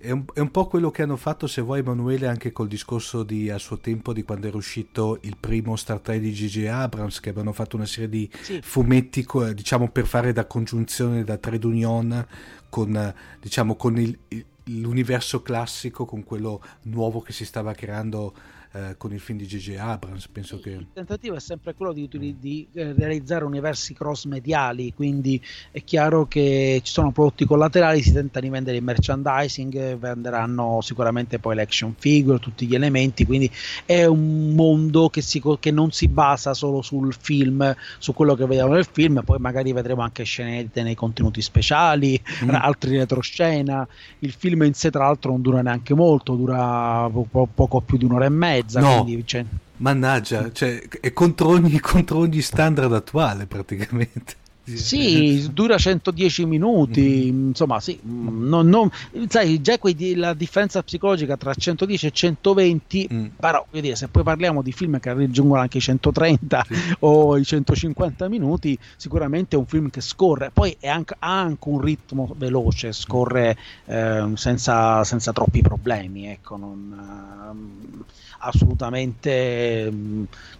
è 0.00 0.10
un, 0.10 0.24
è 0.32 0.40
un, 0.40 0.50
po' 0.50 0.66
quello 0.66 0.90
che 0.90 1.02
hanno 1.02 1.16
fatto, 1.16 1.46
se 1.46 1.60
vuoi, 1.60 1.80
Emanuele, 1.80 2.26
anche 2.26 2.52
col 2.52 2.68
discorso 2.68 3.22
di, 3.22 3.50
a 3.50 3.58
suo 3.58 3.78
tempo 3.78 4.12
di 4.12 4.22
quando 4.22 4.46
era 4.46 4.56
uscito 4.56 5.18
il 5.22 5.36
primo 5.38 5.76
Star 5.76 6.00
Trek 6.00 6.20
di 6.20 6.32
J.J. 6.32 6.66
Abrams, 6.66 7.20
che 7.20 7.28
avevano 7.28 7.52
fatto 7.52 7.76
una 7.76 7.84
serie 7.84 8.08
di 8.08 8.30
sì. 8.40 8.60
fumetti, 8.62 9.26
diciamo, 9.54 9.90
per 9.90 10.06
fare 10.06 10.32
da 10.32 10.46
congiunzione 10.46 11.22
da 11.22 11.36
Trade 11.36 11.66
Union 11.66 12.26
con, 12.70 13.14
diciamo, 13.40 13.76
con 13.76 13.98
il, 13.98 14.18
l'universo 14.64 15.42
classico, 15.42 16.04
con 16.04 16.24
quello 16.24 16.62
nuovo 16.82 17.20
che 17.20 17.32
si 17.32 17.44
stava 17.44 17.72
creando 17.72 18.34
eh, 18.72 18.94
con 18.96 19.12
il 19.12 19.18
film 19.18 19.36
di 19.36 19.46
J.J. 19.46 19.76
Abrams. 19.78 20.28
Penso 20.28 20.56
sì, 20.56 20.62
che... 20.62 20.70
Il 20.70 20.86
tentativo 20.92 21.34
è 21.34 21.40
sempre 21.40 21.74
quello 21.74 21.92
di, 21.92 22.08
di, 22.08 22.36
di, 22.38 22.68
eh, 22.72 22.92
realizzare 22.92 23.44
universi 23.44 23.94
cross 23.94 24.26
mediali, 24.26 24.92
quindi 24.94 25.42
è 25.72 25.82
chiaro 25.82 26.26
che 26.26 26.80
ci 26.84 26.92
sono 26.92 27.10
prodotti 27.10 27.46
collaterali, 27.46 28.00
si 28.00 28.12
tenta 28.12 28.38
di 28.38 28.48
vendere 28.48 28.76
il 28.76 28.84
merchandising, 28.84 29.96
venderanno 29.96 30.80
sicuramente 30.82 31.40
poi 31.40 31.56
l'action 31.56 31.94
figure, 31.98 32.38
tutti 32.38 32.66
gli 32.66 32.76
elementi, 32.76 33.26
quindi 33.26 33.50
è 33.84 34.04
un 34.04 34.54
mondo 34.54 35.08
che, 35.08 35.20
si, 35.20 35.42
che 35.58 35.72
non 35.72 35.90
si 35.90 36.06
basa 36.06 36.54
solo 36.54 36.80
sul 36.80 37.12
film, 37.12 37.74
su 37.98 38.12
quello 38.14 38.36
che 38.36 38.46
vediamo 38.46 38.74
nel 38.74 38.86
film, 38.88 39.22
poi 39.24 39.38
magari 39.40 39.72
vedremo 39.72 40.02
anche 40.02 40.22
scenette 40.22 40.84
nei 40.84 40.94
contenuti 40.94 41.42
speciali, 41.42 42.20
mm. 42.44 42.50
altri 42.50 42.96
retroscena. 42.96 43.84
Il 44.20 44.30
film 44.30 44.59
in 44.66 44.74
sé 44.74 44.90
tra 44.90 45.04
l'altro 45.04 45.30
non 45.32 45.42
dura 45.42 45.62
neanche 45.62 45.94
molto, 45.94 46.34
dura 46.34 47.08
po- 47.10 47.48
poco 47.52 47.80
più 47.80 47.96
di 47.96 48.04
un'ora 48.04 48.26
e 48.26 48.28
mezza 48.28 48.48
mezza. 48.50 48.80
No. 48.80 49.02
Quindi, 49.02 49.26
cioè... 49.26 49.44
Mannaggia, 49.76 50.52
cioè, 50.52 50.78
è 51.00 51.12
contro 51.12 51.48
ogni, 51.48 51.80
contro 51.80 52.18
ogni 52.18 52.42
standard 52.42 52.92
attuale 52.92 53.46
praticamente. 53.46 54.36
Sì, 54.64 55.48
dura 55.52 55.76
110 55.76 56.44
minuti, 56.44 57.30
mm. 57.32 57.48
insomma, 57.48 57.80
sì, 57.80 57.98
non, 58.02 58.68
non, 58.68 58.90
sai, 59.28 59.60
già 59.60 59.78
quei, 59.78 60.14
la 60.14 60.34
differenza 60.34 60.82
psicologica 60.82 61.36
tra 61.36 61.52
110 61.54 62.06
e 62.06 62.10
120, 62.10 63.08
mm. 63.12 63.26
però, 63.36 63.66
dire, 63.70 63.96
se 63.96 64.08
poi 64.08 64.22
parliamo 64.22 64.62
di 64.62 64.72
film 64.72 64.98
che 65.00 65.12
raggiungono 65.12 65.60
anche 65.60 65.78
i 65.78 65.80
130 65.80 66.64
sì. 66.66 66.74
o 67.00 67.36
i 67.36 67.44
150 67.44 68.28
minuti, 68.28 68.78
sicuramente 68.96 69.56
è 69.56 69.58
un 69.58 69.66
film 69.66 69.90
che 69.90 70.00
scorre, 70.00 70.50
poi 70.52 70.76
anche, 70.82 71.16
ha 71.18 71.40
anche 71.40 71.68
un 71.68 71.80
ritmo 71.80 72.34
veloce, 72.36 72.92
scorre 72.92 73.56
eh, 73.86 74.30
senza, 74.34 75.02
senza, 75.04 75.32
troppi 75.32 75.62
problemi, 75.62 76.26
ecco, 76.28 76.56
non... 76.56 77.98
Eh, 78.06 78.28
assolutamente, 78.40 79.92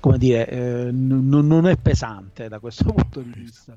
come 0.01 0.19
dire, 0.19 0.49
eh, 0.49 0.91
non 0.91 1.67
è 1.67 1.77
pesante 1.77 2.49
da 2.49 2.59
questo 2.59 2.85
punto 2.93 3.21
di 3.21 3.33
vista. 3.35 3.77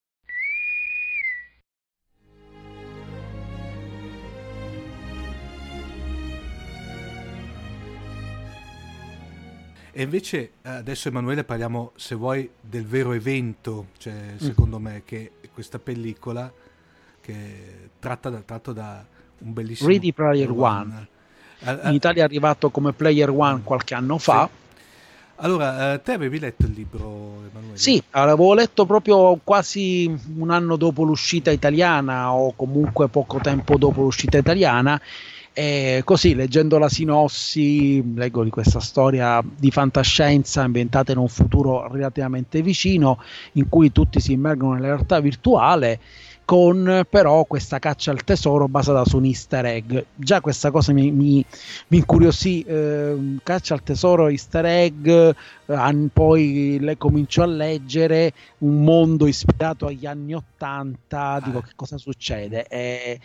E 9.93 10.03
invece 10.03 10.51
adesso 10.63 11.09
Emanuele 11.09 11.43
parliamo, 11.43 11.91
se 11.95 12.15
vuoi, 12.15 12.49
del 12.61 12.85
vero 12.85 13.11
evento, 13.11 13.87
cioè, 13.97 14.35
secondo 14.37 14.79
mm. 14.79 14.83
me, 14.83 15.01
che 15.05 15.31
questa 15.53 15.79
pellicola 15.79 16.51
che 17.19 17.89
tratta 17.99 18.29
da, 18.29 18.39
tratto 18.39 18.73
da 18.73 19.05
un 19.39 19.53
bellissimo... 19.53 19.89
Ready 19.89 20.13
Player 20.13 20.49
One. 20.49 21.07
One. 21.63 21.79
In 21.83 21.93
Italia 21.93 22.23
è 22.23 22.25
arrivato 22.25 22.69
come 22.69 22.93
Player 22.93 23.29
One 23.29 23.61
qualche 23.63 23.93
anno 23.93 24.17
fa. 24.17 24.49
Sì. 24.51 24.59
Allora, 25.43 25.97
te 25.97 26.13
avevi 26.13 26.39
letto 26.39 26.67
il 26.67 26.71
libro, 26.71 27.43
Emanuele? 27.49 27.77
Sì, 27.77 28.01
l'avevo 28.11 28.53
letto 28.53 28.85
proprio 28.85 29.39
quasi 29.43 30.15
un 30.37 30.51
anno 30.51 30.75
dopo 30.75 31.03
l'uscita 31.03 31.49
italiana 31.49 32.31
o 32.31 32.53
comunque 32.55 33.07
poco 33.07 33.39
tempo 33.39 33.77
dopo 33.77 34.01
l'uscita 34.03 34.37
italiana 34.37 35.01
e 35.53 36.01
così, 36.05 36.33
leggendo 36.33 36.77
la 36.77 36.87
sinossi, 36.87 38.13
leggo 38.15 38.43
di 38.43 38.49
questa 38.49 38.79
storia 38.79 39.43
di 39.43 39.69
fantascienza 39.69 40.61
ambientata 40.61 41.11
in 41.11 41.17
un 41.17 41.27
futuro 41.27 41.91
relativamente 41.91 42.61
vicino, 42.61 43.21
in 43.53 43.67
cui 43.67 43.91
tutti 43.91 44.19
si 44.21 44.31
immergono 44.31 44.73
nella 44.73 44.87
realtà 44.87 45.19
virtuale 45.19 45.99
con 46.51 47.05
però 47.09 47.45
questa 47.45 47.79
caccia 47.79 48.11
al 48.11 48.25
tesoro 48.25 48.67
basata 48.67 49.05
su 49.05 49.15
un 49.15 49.23
easter 49.23 49.65
egg. 49.67 49.97
Già 50.13 50.41
questa 50.41 50.69
cosa 50.69 50.91
mi, 50.91 51.09
mi, 51.09 51.45
mi 51.87 51.97
incuriosì, 51.99 52.61
eh, 52.63 53.37
caccia 53.41 53.73
al 53.73 53.83
tesoro, 53.83 54.27
easter 54.27 54.65
egg, 54.65 55.07
eh, 55.07 56.09
poi 56.11 56.77
le 56.81 56.97
comincio 56.97 57.43
a 57.43 57.45
leggere 57.45 58.33
un 58.57 58.83
mondo 58.83 59.27
ispirato 59.27 59.85
agli 59.85 60.05
anni 60.05 60.33
Ottanta, 60.33 61.39
dico 61.41 61.59
ah. 61.59 61.63
che 61.63 61.71
cosa 61.73 61.97
succede. 61.97 62.67
E, 62.67 63.21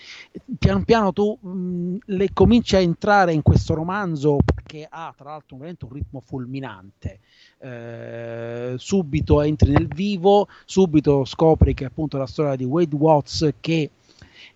piano 0.57 0.85
piano 0.85 1.13
tu 1.13 1.37
mh, 1.41 1.49
mm, 1.49 1.97
le 2.05 2.33
cominci 2.33 2.77
a 2.77 2.81
entrare 2.81 3.33
in 3.33 3.43
questo 3.43 3.75
romanzo 3.75 4.37
perché 4.45 4.87
ha 4.89 5.13
tra 5.17 5.31
l'altro 5.31 5.57
un, 5.57 5.63
un 5.63 5.93
ritmo 5.93 6.23
fulminante. 6.25 7.19
Eh, 7.59 8.75
subito 8.77 9.41
entri 9.41 9.73
nel 9.73 9.89
vivo, 9.89 10.47
subito 10.65 11.25
scopri 11.25 11.75
che 11.75 11.87
appunto 11.87 12.19
la 12.19 12.27
storia 12.27 12.55
di 12.55 12.65
Wade 12.65 12.95
Watts 13.17 13.55
che 13.61 13.91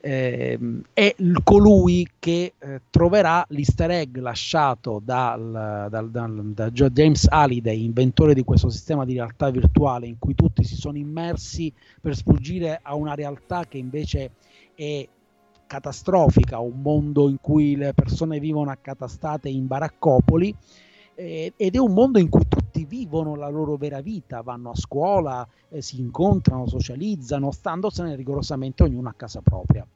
eh, 0.02 0.58
è 0.94 1.14
colui 1.44 2.06
che 2.18 2.54
eh, 2.58 2.80
troverà 2.88 3.44
l'easter 3.50 3.90
egg 3.90 4.16
lasciato 4.16 5.00
dal, 5.04 5.88
dal, 5.90 6.10
dal, 6.10 6.52
da 6.54 6.70
James 6.70 7.26
Halliday, 7.28 7.84
inventore 7.84 8.32
di 8.34 8.42
questo 8.42 8.70
sistema 8.70 9.04
di 9.04 9.14
realtà 9.14 9.50
virtuale 9.50 10.06
in 10.06 10.18
cui 10.18 10.34
tutti 10.34 10.64
si 10.64 10.76
sono 10.76 10.96
immersi 10.96 11.72
per 12.00 12.16
sfuggire 12.16 12.80
a 12.82 12.94
una 12.94 13.14
realtà 13.14 13.66
che 13.66 13.78
invece 13.78 14.30
è 14.74 15.06
catastrofica, 15.66 16.58
un 16.58 16.80
mondo 16.80 17.28
in 17.28 17.36
cui 17.40 17.76
le 17.76 17.92
persone 17.92 18.40
vivono 18.40 18.70
accatastate 18.70 19.48
in 19.48 19.66
baraccopoli 19.66 20.54
eh, 21.14 21.52
ed 21.56 21.74
è 21.74 21.78
un 21.78 21.92
mondo 21.92 22.18
in 22.18 22.28
cui 22.28 22.46
tutti 22.80 22.84
vivono 22.84 23.34
la 23.34 23.48
loro 23.48 23.76
vera 23.76 24.00
vita, 24.00 24.42
vanno 24.42 24.70
a 24.70 24.76
scuola, 24.76 25.46
eh, 25.68 25.82
si 25.82 26.00
incontrano, 26.00 26.66
socializzano, 26.66 27.50
standosene 27.50 28.14
rigorosamente 28.14 28.82
ognuno 28.82 29.08
a 29.08 29.14
casa 29.14 29.40
propria. 29.40 29.86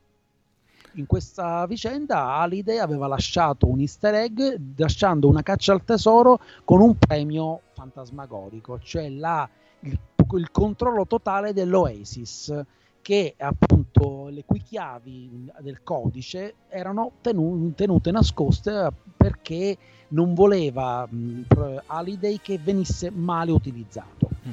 In 0.96 1.06
questa 1.06 1.66
vicenda 1.66 2.36
Alide 2.36 2.78
aveva 2.78 3.08
lasciato 3.08 3.66
un 3.66 3.80
easter 3.80 4.14
egg 4.14 4.40
lasciando 4.76 5.28
una 5.28 5.42
caccia 5.42 5.72
al 5.72 5.84
tesoro 5.84 6.38
con 6.64 6.80
un 6.80 6.96
premio 6.96 7.62
fantasmagorico, 7.72 8.78
cioè 8.78 9.08
la, 9.08 9.48
il, 9.80 9.98
il 10.34 10.50
controllo 10.52 11.06
totale 11.06 11.52
dell'Oasis 11.52 12.64
che 13.02 13.34
appunto 13.36 14.28
le 14.28 14.44
cui 14.46 14.62
chiavi 14.62 15.50
del 15.60 15.82
codice 15.82 16.54
erano 16.68 17.12
tenu- 17.20 17.74
tenute 17.74 18.10
nascoste 18.10 18.90
perché 19.14 19.76
non 20.14 20.32
voleva 20.32 21.06
mh, 21.08 21.42
Holiday 21.86 22.38
che 22.40 22.58
venisse 22.62 23.10
male 23.10 23.50
utilizzato. 23.50 24.30
Mm. 24.48 24.52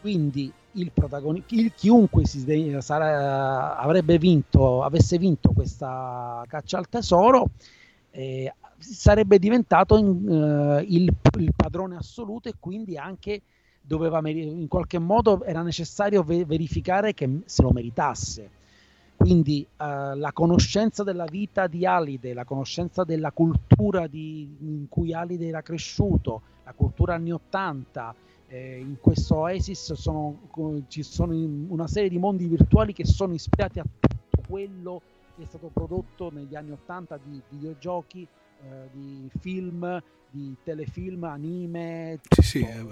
Quindi 0.00 0.50
il 0.72 0.90
protagonista, 0.92 1.54
chiunque 1.74 2.24
si, 2.26 2.44
sarà, 2.78 3.76
avrebbe 3.76 4.18
vinto, 4.18 4.82
avesse 4.82 5.18
vinto 5.18 5.50
questa 5.50 6.42
caccia 6.46 6.78
al 6.78 6.88
tesoro, 6.88 7.50
eh, 8.12 8.54
sarebbe 8.78 9.38
diventato 9.38 9.98
in, 9.98 10.06
uh, 10.06 10.80
il, 10.80 11.12
il, 11.38 11.52
padrone 11.54 11.96
assoluto 11.96 12.48
e 12.48 12.54
quindi 12.58 12.96
anche 12.96 13.42
doveva 13.80 14.20
in 14.28 14.68
qualche 14.68 14.98
modo 14.98 15.42
era 15.44 15.62
necessario 15.62 16.22
verificare 16.22 17.12
che 17.12 17.40
se 17.44 17.62
lo 17.62 17.72
meritasse. 17.72 18.58
Quindi 19.20 19.66
uh, 19.70 20.16
la 20.16 20.30
conoscenza 20.32 21.04
della 21.04 21.26
vita 21.26 21.66
di 21.66 21.84
Alide, 21.84 22.32
la 22.32 22.46
conoscenza 22.46 23.04
della 23.04 23.32
cultura 23.32 24.06
di, 24.06 24.56
in 24.60 24.88
cui 24.88 25.12
Alide 25.12 25.46
era 25.46 25.60
cresciuto, 25.60 26.40
la 26.64 26.72
cultura 26.72 27.16
anni 27.16 27.30
80, 27.30 28.14
eh, 28.48 28.78
in 28.78 28.96
questo 28.98 29.36
Oasis 29.36 29.92
sono, 29.92 30.48
ci 30.88 31.02
sono 31.02 31.34
una 31.34 31.86
serie 31.86 32.08
di 32.08 32.16
mondi 32.16 32.46
virtuali 32.46 32.94
che 32.94 33.04
sono 33.04 33.34
ispirati 33.34 33.78
a 33.78 33.84
tutto 33.84 34.42
quello 34.48 35.02
che 35.36 35.42
è 35.42 35.44
stato 35.44 35.68
prodotto 35.70 36.30
negli 36.32 36.56
anni 36.56 36.70
80 36.70 37.18
di 37.22 37.42
videogiochi, 37.50 38.26
eh, 38.62 38.88
di 38.90 39.30
film, 39.38 40.02
di 40.30 40.56
telefilm, 40.64 41.24
anime. 41.24 42.20
Sì, 42.26 42.40
sì, 42.40 42.60
eh, 42.60 42.86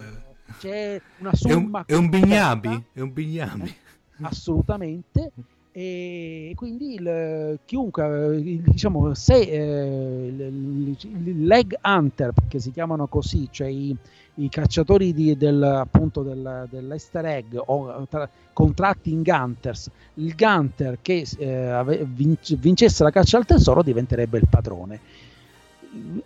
c'è 0.59 1.01
una 1.21 1.33
somma. 1.33 1.87
È 1.87 1.95
un, 1.95 2.03
è 2.03 2.05
un 2.05 2.11
bignami, 2.11 2.85
è 2.93 3.01
un 3.01 3.13
bignami. 3.15 3.65
Eh, 3.65 3.77
assolutamente 4.21 5.33
e 5.81 6.55
quindi 6.57 6.95
il, 6.95 7.61
chiunque 7.65 8.61
diciamo 8.65 9.15
se 9.15 9.37
eh, 9.37 10.27
il, 10.27 10.97
il, 10.99 11.47
leg 11.47 11.79
hunter 11.81 12.33
perché 12.33 12.59
si 12.59 12.73
chiamano 12.73 13.07
così 13.07 13.47
cioè 13.53 13.69
i, 13.69 13.97
i 14.35 14.49
cacciatori 14.49 15.15
di, 15.15 15.37
del, 15.37 15.63
appunto 15.63 16.25
del, 16.25 16.67
dell'easter 16.69 17.25
egg 17.27 17.57
o 17.65 18.05
tra, 18.11 18.29
contracting 18.53 19.25
hunters 19.25 19.89
il 20.15 20.35
gunter 20.35 20.99
che 21.01 21.25
eh, 21.39 22.05
vincesse 22.59 23.05
la 23.05 23.11
caccia 23.11 23.37
al 23.37 23.47
tesoro 23.47 23.85
diventerebbe 23.85 24.39
il 24.39 24.49
padrone 24.51 25.01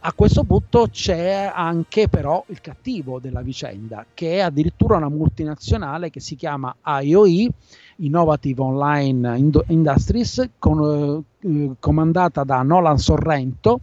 a 0.01 0.13
questo 0.13 0.43
punto 0.45 0.89
c'è 0.91 1.51
anche 1.55 2.09
però 2.09 2.45
il 2.49 2.61
cattivo 2.61 3.21
della 3.21 3.43
vicenda, 3.43 4.05
che 4.13 4.37
è 4.37 4.39
addirittura 4.41 4.97
una 4.97 5.09
multinazionale 5.09 6.11
che 6.11 6.21
si 6.21 6.35
chiama 6.35 6.75
IOE, 6.83 7.49
Innovative 7.97 8.61
Online 8.61 9.39
Industries, 9.69 10.51
con, 10.59 11.25
eh, 11.41 11.71
comandata 11.79 12.43
da 12.43 12.63
Nolan 12.63 12.99
Sorrento, 12.99 13.81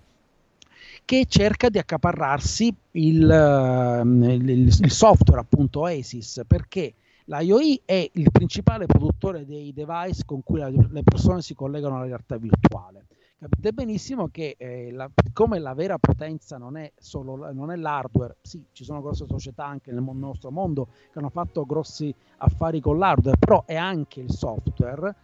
che 1.06 1.26
cerca 1.28 1.70
di 1.70 1.78
accaparrarsi 1.78 2.76
il, 2.92 3.32
eh, 3.32 4.02
il, 4.02 4.68
il 4.68 4.92
software 4.92 5.42
appunto 5.42 5.80
Oasis, 5.82 6.42
perché 6.46 6.94
l'IOE 7.26 7.82
è 7.86 8.10
il 8.14 8.32
principale 8.32 8.86
produttore 8.86 9.46
dei 9.46 9.72
device 9.74 10.24
con 10.26 10.44
cui 10.44 10.60
le 10.60 11.04
persone 11.04 11.42
si 11.42 11.56
collegano 11.56 11.96
alla 11.96 12.06
realtà 12.06 12.38
virtuale 12.38 13.06
capite 13.40 13.72
benissimo 13.72 14.28
che 14.28 14.56
eh, 14.58 14.92
la, 14.92 15.10
come 15.32 15.60
la 15.60 15.74
vera 15.74 15.98
potenza 15.98 16.58
non 16.58 16.76
è 16.76 16.92
solo 16.98 17.52
non 17.54 17.72
è 17.72 17.78
l'hardware, 17.78 18.36
sì, 18.42 18.64
ci 18.74 18.84
sono 18.84 19.02
grosse 19.02 19.26
società 19.26 19.66
anche 19.66 19.92
nel 19.92 20.04
nostro 20.04 20.52
mondo 20.52 20.88
che 21.12 21.20
hanno 21.20 21.30
fatto 21.30 21.66
grossi 21.66 22.14
affari 22.38 22.82
con 22.82 22.98
l'hardware, 22.98 23.38
però 23.38 23.64
è 23.66 23.76
anche 23.76 24.20
il 24.20 24.32
software. 24.32 25.16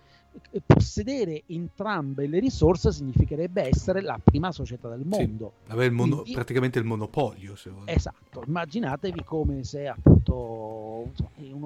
E 0.51 0.61
possedere 0.65 1.43
entrambe 1.45 2.27
le 2.27 2.39
risorse 2.39 2.91
significherebbe 2.91 3.61
essere 3.61 4.01
la 4.01 4.19
prima 4.21 4.51
società 4.51 4.89
del 4.89 5.05
mondo. 5.05 5.53
Sì, 5.63 5.71
avere 5.71 5.87
il 5.87 5.93
mono, 5.93 6.15
Quindi, 6.15 6.33
praticamente 6.33 6.77
il 6.77 6.83
monopolio. 6.83 7.55
Se 7.55 7.71
esatto, 7.85 8.43
immaginatevi 8.45 9.23
come 9.23 9.63
se 9.63 9.87
appunto 9.87 11.11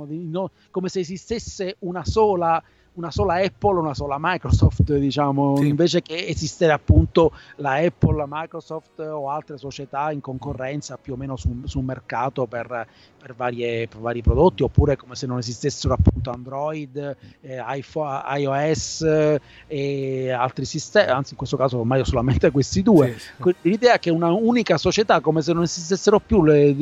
dei, 0.05 0.25
no, 0.25 0.51
come 0.69 0.87
se 0.87 0.99
esistesse 0.99 1.77
una 1.79 2.05
sola 2.05 2.61
una 2.93 3.11
sola 3.11 3.35
Apple, 3.35 3.79
una 3.79 3.93
sola 3.93 4.17
Microsoft, 4.19 4.93
diciamo, 4.95 5.57
sì. 5.57 5.67
invece 5.67 6.01
che 6.01 6.27
esistere 6.27 6.73
appunto 6.73 7.31
la 7.57 7.75
Apple, 7.75 8.17
la 8.17 8.25
Microsoft 8.27 8.99
o 8.99 9.29
altre 9.29 9.57
società 9.57 10.11
in 10.11 10.19
concorrenza 10.19 10.97
più 10.97 11.13
o 11.13 11.15
meno 11.15 11.37
sul, 11.37 11.61
sul 11.65 11.83
mercato 11.83 12.45
per, 12.45 12.87
per, 13.17 13.35
varie, 13.35 13.87
per, 13.87 13.99
vari 13.99 14.21
prodotti, 14.21 14.63
oppure 14.63 14.97
come 14.97 15.15
se 15.15 15.27
non 15.27 15.37
esistessero 15.37 15.93
appunto 15.93 16.31
Android, 16.31 17.15
eh, 17.41 17.63
iPhone, 17.67 18.21
iOS 18.37 19.01
eh, 19.01 19.39
e 19.67 20.31
altri 20.31 20.65
sistemi, 20.65 21.09
anzi 21.09 21.31
in 21.31 21.37
questo 21.37 21.57
caso 21.57 21.79
ormai 21.79 22.03
solamente 22.03 22.51
questi 22.51 22.83
due. 22.83 23.13
Sì, 23.17 23.29
sì. 23.41 23.55
L'idea 23.61 23.93
è 23.93 23.99
che 23.99 24.09
una 24.09 24.31
unica 24.31 24.77
società, 24.77 25.21
come 25.21 25.41
se 25.41 25.53
non 25.53 25.63
esistessero 25.63 26.19
più 26.19 26.43
le, 26.43 26.75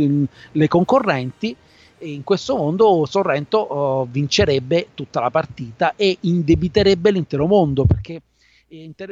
le 0.51 0.67
concorrenti, 0.67 1.55
in 1.99 2.23
questo 2.23 2.55
mondo 2.55 3.05
Sorrento 3.05 3.57
oh, 3.57 4.07
vincerebbe 4.09 4.89
tutta 4.93 5.19
la 5.19 5.29
partita 5.29 5.95
e 5.95 6.17
indebiterebbe 6.21 7.11
l'intero 7.11 7.47
mondo 7.47 7.85
perché 7.85 8.21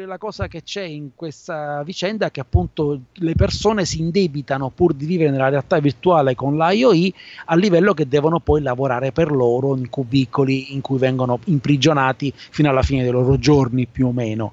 la 0.06 0.17
cosa 0.17 0.50
che 0.50 0.63
c'è 0.63 0.82
in 0.82 1.12
questa 1.15 1.82
vicenda 1.84 2.26
è 2.26 2.32
che 2.32 2.41
appunto 2.41 3.04
le 3.13 3.36
persone 3.36 3.86
si 3.86 4.02
indebitano 4.02 4.69
pur 4.69 4.93
di 4.93 5.06
vivere 5.06 5.32
nella 5.32 5.48
realtà 5.48 5.80
virtuale 5.80 6.36
con 6.36 6.58
l'IOI 6.58 7.13
a 7.45 7.56
livello 7.56 7.93
che 7.93 8.06
devono 8.06 8.41
poi 8.41 8.62
lavorare 8.62 9.13
per 9.13 9.32
loro 9.32 9.78
in 9.78 9.89
cubicoli 9.89 10.74
in 10.74 10.82
cui 10.82 10.98
vengono 10.98 11.39
imprigionati 11.45 12.34
fino 12.36 12.69
alla 12.69 12.84
fine 12.84 13.04
dei 13.04 13.12
loro 13.12 13.38
giorni 13.38 13.88
più 13.88 14.08
o 14.08 14.12
meno. 14.12 14.52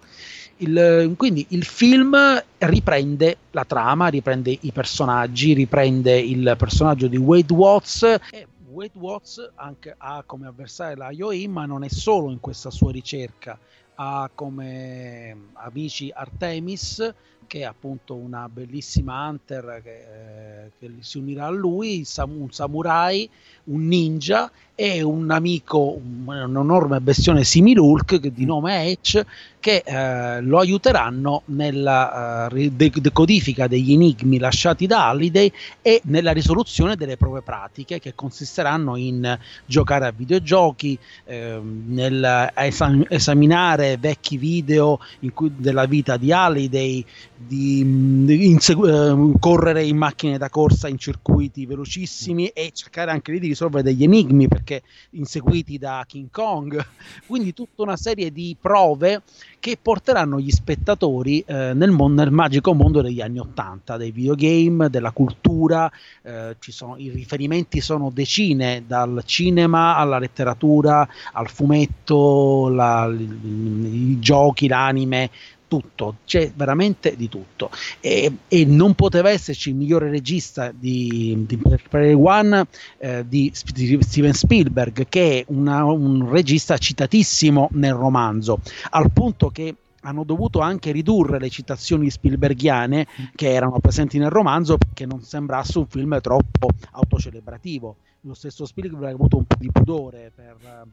Il, 0.62 1.14
quindi 1.16 1.44
il 1.48 1.64
film 1.64 2.16
riprende 2.58 3.36
la 3.50 3.64
trama, 3.64 4.06
riprende 4.06 4.56
i 4.60 4.70
personaggi, 4.70 5.54
riprende 5.54 6.16
il 6.18 6.54
personaggio 6.56 7.08
di 7.08 7.16
Wade 7.16 7.52
Watts 7.52 8.02
e 8.30 8.46
Wade 8.70 8.96
Watts 8.96 9.50
anche 9.56 9.94
ha 9.98 10.22
come 10.24 10.46
avversario 10.46 10.96
la 10.96 11.10
IOI, 11.10 11.48
ma 11.48 11.66
non 11.66 11.82
è 11.82 11.88
solo 11.88 12.30
in 12.30 12.38
questa 12.38 12.70
sua 12.70 12.92
ricerca, 12.92 13.58
ha 13.96 14.30
come 14.32 15.36
amici 15.54 16.10
Artemis 16.14 17.12
che 17.52 17.58
è 17.58 17.64
appunto 17.64 18.14
una 18.14 18.48
bellissima 18.48 19.28
hunter 19.28 19.82
che, 19.82 20.64
eh, 20.64 20.70
che 20.78 20.90
si 21.00 21.18
unirà 21.18 21.48
a 21.48 21.50
lui, 21.50 22.02
un 22.24 22.50
samurai, 22.50 23.28
un 23.64 23.86
ninja 23.88 24.50
e 24.74 25.02
un 25.02 25.30
amico, 25.30 25.98
un, 25.98 26.32
enorme 26.32 26.98
bestione 27.00 27.44
similulk 27.44 28.16
di 28.16 28.46
nome 28.46 28.86
Edge 28.86 29.26
che 29.62 29.84
eh, 29.86 30.40
lo 30.40 30.58
aiuteranno 30.58 31.42
nella 31.46 32.48
uh, 32.50 32.68
decodifica 32.68 33.68
degli 33.68 33.92
enigmi 33.92 34.40
lasciati 34.40 34.88
da 34.88 35.06
Halliday 35.06 35.52
e 35.80 36.00
nella 36.06 36.32
risoluzione 36.32 36.96
delle 36.96 37.16
prove 37.16 37.42
pratiche 37.42 38.00
che 38.00 38.12
consisteranno 38.16 38.96
in 38.96 39.38
giocare 39.64 40.06
a 40.06 40.10
videogiochi, 40.10 40.98
eh, 41.26 41.60
nel 41.62 42.50
esam- 42.56 43.06
esaminare 43.08 43.98
vecchi 43.98 44.36
video 44.36 44.98
cui, 45.32 45.52
della 45.56 45.84
vita 45.86 46.16
di 46.16 46.32
Halliday, 46.32 47.04
di, 47.36 48.24
di 48.24 48.46
insegu- 48.46 48.88
uh, 48.88 49.38
correre 49.38 49.84
in 49.84 49.96
macchine 49.96 50.38
da 50.38 50.48
corsa 50.48 50.88
in 50.88 50.98
circuiti 50.98 51.66
velocissimi 51.66 52.48
e 52.48 52.72
cercare 52.74 53.12
anche 53.12 53.30
lì 53.30 53.38
di 53.38 53.46
risolvere 53.46 53.84
degli 53.84 54.02
enigmi 54.02 54.48
perché 54.48 54.82
inseguiti 55.10 55.78
da 55.78 56.04
King 56.04 56.30
Kong. 56.32 56.84
Quindi 57.28 57.54
tutta 57.54 57.82
una 57.82 57.96
serie 57.96 58.32
di 58.32 58.56
prove 58.60 59.22
che 59.62 59.78
porteranno 59.80 60.40
gli 60.40 60.50
spettatori 60.50 61.38
eh, 61.46 61.72
nel, 61.72 61.92
mon- 61.92 62.14
nel, 62.14 62.32
magico 62.32 62.74
mondo 62.74 63.00
degli 63.00 63.20
anni 63.20 63.38
Ottanta, 63.38 63.96
dei 63.96 64.10
videogame, 64.10 64.90
della 64.90 65.12
cultura, 65.12 65.88
eh, 66.22 66.56
sono, 66.58 66.96
i 66.96 67.10
riferimenti 67.10 67.80
sono 67.80 68.10
decine, 68.12 68.82
dal 68.88 69.22
cinema 69.24 69.94
alla 69.94 70.18
letteratura, 70.18 71.06
al 71.34 71.48
fumetto, 71.48 72.70
la, 72.70 73.06
i, 73.06 74.10
i 74.10 74.18
giochi, 74.18 74.66
l'anime, 74.66 75.30
tutto, 75.72 76.16
c'è 76.26 76.52
veramente 76.54 77.16
di 77.16 77.30
tutto. 77.30 77.70
E, 78.00 78.30
e 78.46 78.64
non 78.66 78.94
poteva 78.94 79.30
esserci 79.30 79.70
il 79.70 79.76
migliore 79.76 80.10
regista 80.10 80.70
di, 80.70 81.46
di 81.46 81.58
Prey 81.88 82.12
One 82.12 82.66
eh, 82.98 83.24
di 83.26 83.50
Steven 83.54 84.34
Spielberg, 84.34 85.06
che 85.08 85.38
è 85.38 85.44
una, 85.48 85.84
un 85.84 86.28
regista 86.28 86.76
citatissimo 86.76 87.70
nel 87.72 87.94
romanzo, 87.94 88.60
al 88.90 89.10
punto 89.12 89.48
che 89.48 89.74
hanno 90.02 90.24
dovuto 90.24 90.58
anche 90.58 90.92
ridurre 90.92 91.38
le 91.38 91.48
citazioni 91.48 92.10
spielberghiane 92.10 93.06
che 93.34 93.50
erano 93.50 93.78
presenti 93.78 94.18
nel 94.18 94.30
romanzo 94.30 94.76
perché 94.76 95.06
non 95.06 95.22
sembrasse 95.22 95.78
un 95.78 95.86
film 95.86 96.20
troppo 96.20 96.68
autocelebrativo. 96.90 97.96
Lo 98.22 98.34
stesso 98.34 98.66
Spielberg 98.66 99.04
ha 99.04 99.10
avuto 99.10 99.38
un 99.38 99.44
po' 99.44 99.56
di 99.58 99.70
pudore 99.70 100.32
per, 100.34 100.86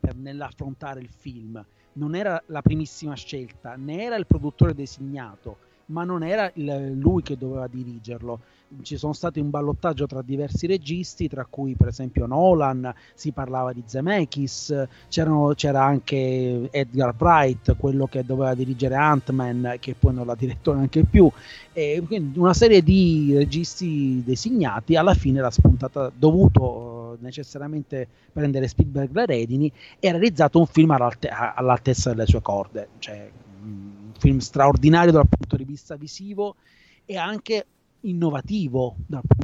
per 0.00 0.14
nell'affrontare 0.14 1.00
il 1.00 1.08
film 1.14 1.62
non 1.96 2.14
era 2.14 2.42
la 2.46 2.62
primissima 2.62 3.14
scelta, 3.14 3.74
né 3.76 4.02
era 4.02 4.16
il 4.16 4.26
produttore 4.26 4.74
designato, 4.74 5.58
ma 5.86 6.04
non 6.04 6.22
era 6.22 6.50
il, 6.54 6.92
lui 6.96 7.22
che 7.22 7.36
doveva 7.36 7.66
dirigerlo. 7.66 8.40
Ci 8.82 8.96
sono 8.96 9.12
stati 9.12 9.38
un 9.38 9.48
ballottaggio 9.48 10.06
tra 10.06 10.22
diversi 10.22 10.66
registi, 10.66 11.28
tra 11.28 11.46
cui 11.48 11.76
per 11.76 11.86
esempio 11.86 12.26
Nolan, 12.26 12.92
si 13.14 13.30
parlava 13.30 13.72
di 13.72 13.84
Zemeckis, 13.86 14.88
c'era 15.08 15.84
anche 15.84 16.68
Edgar 16.72 17.14
Bright, 17.14 17.76
quello 17.76 18.06
che 18.06 18.24
doveva 18.24 18.54
dirigere 18.54 18.96
Ant-Man, 18.96 19.76
che 19.78 19.94
poi 19.94 20.14
non 20.14 20.26
l'ha 20.26 20.34
diretto 20.34 20.74
neanche 20.74 21.04
più. 21.04 21.30
E 21.72 22.02
quindi 22.04 22.38
una 22.40 22.54
serie 22.54 22.82
di 22.82 23.34
registi 23.36 24.20
designati, 24.24 24.96
alla 24.96 25.14
fine 25.14 25.40
l'ha 25.40 25.50
spuntata 25.50 26.10
dovuto 26.12 26.95
necessariamente 27.20 28.08
prendere 28.32 28.68
Spielberg 28.68 29.14
le 29.14 29.26
redini 29.26 29.72
e 29.98 30.08
ha 30.08 30.12
realizzato 30.12 30.58
un 30.58 30.66
film 30.66 30.90
all'alte- 30.90 31.28
all'altezza 31.28 32.10
delle 32.10 32.26
sue 32.26 32.42
corde, 32.42 32.88
cioè 32.98 33.30
un 33.62 34.12
film 34.18 34.38
straordinario 34.38 35.12
dal 35.12 35.28
punto 35.28 35.56
di 35.56 35.64
vista 35.64 35.96
visivo 35.96 36.56
e 37.04 37.16
anche 37.16 37.66
innovativo 38.00 38.96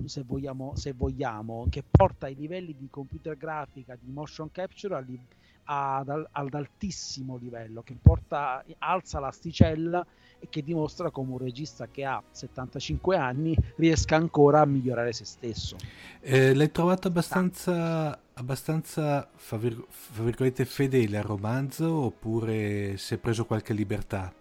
se 0.07 0.23
vogliamo, 0.23 0.77
se 0.77 0.93
vogliamo, 0.93 1.67
che 1.71 1.83
porta 1.89 2.29
i 2.29 2.35
livelli 2.35 2.75
di 2.77 2.89
computer 2.91 3.37
grafica, 3.37 3.97
di 4.01 4.11
motion 4.11 4.51
capture 4.51 4.95
a, 4.95 5.05
ad, 5.65 6.29
ad 6.31 6.55
altissimo 6.55 7.37
livello, 7.37 7.83
che 7.83 7.97
porta, 8.01 8.65
alza 8.79 9.21
l'asticella 9.21 10.05
e 10.39 10.49
che 10.51 10.63
dimostra 10.63 11.11
come 11.11 11.33
un 11.33 11.39
regista 11.39 11.87
che 11.87 12.05
ha 12.05 12.21
75 12.31 13.17
anni 13.17 13.57
riesca 13.77 14.17
ancora 14.17 14.61
a 14.61 14.67
migliorare 14.67 15.13
se 15.13 15.25
stesso. 15.25 15.77
Eh, 16.21 16.53
l'hai 16.55 16.73
trovato 16.73 17.07
abbastanza, 17.07 18.19
abbastanza 18.35 19.29
fra 19.35 19.57
virgolette, 19.57 20.65
fedele 20.65 21.19
al 21.19 21.25
romanzo 21.25 21.93
oppure 21.93 22.97
si 22.97 23.15
è 23.15 23.19
preso 23.19 23.45
qualche 23.45 23.73
libertà? 23.73 24.33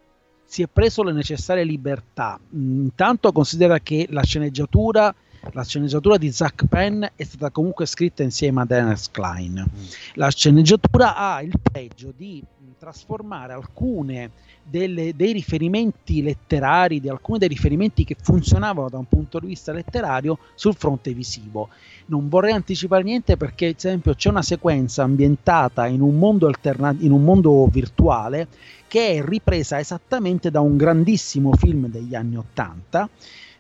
Si 0.44 0.64
è 0.64 0.68
preso 0.68 1.04
le 1.04 1.14
necessarie 1.14 1.64
libertà. 1.64 2.40
Intanto 2.52 3.32
considera 3.32 3.80
che 3.80 4.08
la 4.10 4.24
sceneggiatura 4.24 5.14
la 5.54 5.64
sceneggiatura 5.64 6.18
di 6.18 6.32
Zach 6.32 6.66
Penn 6.68 7.04
è 7.16 7.24
stata 7.24 7.50
comunque 7.50 7.86
scritta 7.86 8.24
insieme 8.24 8.62
a 8.62 8.66
Dennis 8.66 9.10
Klein. 9.12 9.66
Mm. 9.68 9.84
La 10.14 10.30
sceneggiatura 10.30 11.16
ha 11.16 11.42
il 11.42 11.54
pregio 11.62 12.14
di 12.16 12.44
trasformare 12.82 13.54
alcune 13.54 14.32
delle, 14.64 15.16
dei 15.16 15.34
riferimenti 15.34 16.24
letterari, 16.24 17.00
di 17.00 17.10
alcuni 17.10 17.38
dei 17.38 17.48
riferimenti 17.48 18.04
che 18.04 18.16
funzionavano 18.20 18.90
da 18.90 18.98
un 18.98 19.06
punto 19.06 19.38
di 19.40 19.46
vista 19.46 19.72
letterario 19.72 20.40
sul 20.56 20.74
fronte 20.74 21.14
visivo. 21.14 21.70
Non 22.08 22.28
vorrei 22.28 22.54
anticipare 22.54 23.04
niente 23.04 23.38
perché, 23.38 23.68
ad 23.68 23.76
esempio, 23.78 24.16
c'è 24.16 24.30
una 24.30 24.42
sequenza 24.42 25.04
ambientata 25.04 25.86
in 25.86 26.02
un 26.02 26.18
mondo, 26.18 26.48
alterna- 26.48 26.96
in 26.98 27.12
un 27.12 27.24
mondo 27.24 27.68
virtuale 27.68 28.48
che 28.88 29.12
è 29.12 29.24
ripresa 29.24 29.80
esattamente 29.80 30.50
da 30.50 30.60
un 30.60 30.76
grandissimo 30.76 31.54
film 31.54 31.88
degli 31.88 32.16
anni 32.16 32.36
Ottanta 32.36 33.08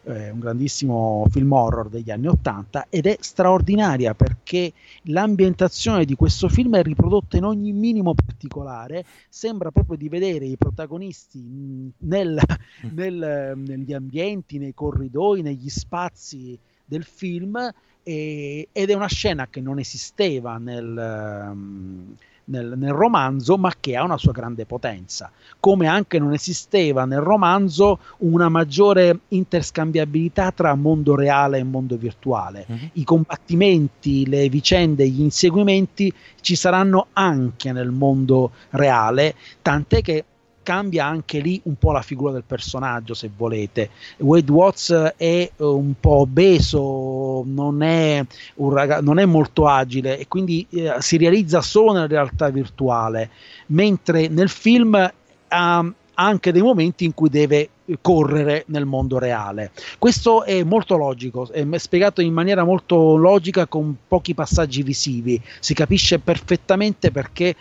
eh, 0.03 0.29
un 0.29 0.39
grandissimo 0.39 1.25
film 1.29 1.51
horror 1.51 1.89
degli 1.89 2.11
anni 2.11 2.27
80 2.27 2.87
ed 2.89 3.05
è 3.05 3.17
straordinaria 3.19 4.13
perché 4.13 4.73
l'ambientazione 5.03 6.05
di 6.05 6.15
questo 6.15 6.49
film 6.49 6.75
è 6.75 6.83
riprodotta 6.83 7.37
in 7.37 7.43
ogni 7.43 7.71
minimo 7.71 8.13
particolare, 8.13 9.05
sembra 9.29 9.71
proprio 9.71 9.97
di 9.97 10.09
vedere 10.09 10.45
i 10.45 10.57
protagonisti 10.57 11.93
nel, 11.97 12.39
mm. 12.85 12.89
nel, 12.95 13.53
negli 13.55 13.93
ambienti, 13.93 14.57
nei 14.57 14.73
corridoi, 14.73 15.41
negli 15.41 15.69
spazi 15.69 16.57
del 16.85 17.03
film 17.03 17.57
e, 18.03 18.67
ed 18.71 18.89
è 18.89 18.93
una 18.93 19.07
scena 19.07 19.47
che 19.47 19.61
non 19.61 19.79
esisteva 19.79 20.57
nel... 20.57 21.49
Um, 21.51 22.15
nel, 22.51 22.73
nel, 22.77 22.91
romanzo, 22.91 23.57
ma 23.57 23.71
che 23.79 23.95
ha 23.95 24.03
una 24.03 24.17
sua 24.17 24.31
grande 24.31 24.65
potenza. 24.65 25.31
Come 25.59 25.87
anche 25.87 26.19
non 26.19 26.33
esisteva 26.33 27.05
nel 27.05 27.21
romanzo 27.21 27.99
una 28.19 28.49
maggiore 28.49 29.21
interscambiabilità 29.29 30.51
tra 30.51 30.75
mondo 30.75 31.15
reale 31.15 31.57
e 31.57 31.63
mondo 31.63 31.95
virtuale. 31.97 32.65
Uh-huh. 32.67 32.89
I 32.93 33.03
combattimenti, 33.03 34.27
le 34.27 34.49
vicende, 34.49 35.07
gli 35.07 35.21
inseguimenti 35.21 36.13
ci 36.41 36.55
saranno 36.55 37.07
anche 37.13 37.71
nel 37.71 37.89
mondo 37.89 38.51
reale, 38.71 39.33
tant'è 39.61 40.01
che 40.01 40.25
cambia 40.63 41.06
anche 41.06 41.39
lì 41.39 41.60
un 41.63 41.76
po' 41.76 41.91
la 41.91 42.02
figura 42.02 42.32
del 42.32 42.43
personaggio, 42.45 43.13
se 43.13 43.30
volete. 43.36 43.89
Wade 44.17 44.52
Watts 44.52 44.91
è 44.91 45.13
eh, 45.15 45.52
un 45.58 45.93
po' 46.00 46.19
obeso, 46.19 47.43
non 47.45 47.82
è, 47.82 48.24
ragazzo, 48.56 49.04
non 49.04 49.19
è 49.19 49.26
molto 49.26 49.67
agile 49.67 50.17
e 50.17 50.28
quindi 50.28 50.65
eh, 50.69 50.95
si 51.00 51.17
realizza 51.17 51.62
solo 51.62 51.93
nella 51.93 52.08
realtà 52.08 52.50
virtuale, 52.50 53.30
mentre 53.67 54.28
nel 54.28 54.50
film 54.50 55.12
ha 55.47 55.93
anche 56.13 56.52
dei 56.52 56.62
momenti 56.62 57.04
in 57.06 57.13
cui 57.13 57.30
deve 57.30 57.69
correre 58.02 58.63
nel 58.67 58.85
mondo 58.85 59.17
reale. 59.17 59.71
Questo 59.98 60.44
è 60.44 60.63
molto 60.63 60.96
logico, 60.96 61.50
è 61.52 61.65
spiegato 61.77 62.21
in 62.21 62.33
maniera 62.33 62.63
molto 62.63 63.15
logica 63.15 63.65
con 63.65 63.96
pochi 64.08 64.33
passaggi 64.33 64.83
visivi, 64.83 65.42
si 65.60 65.73
capisce 65.73 66.19
perfettamente 66.19 67.12
perché 67.12 67.56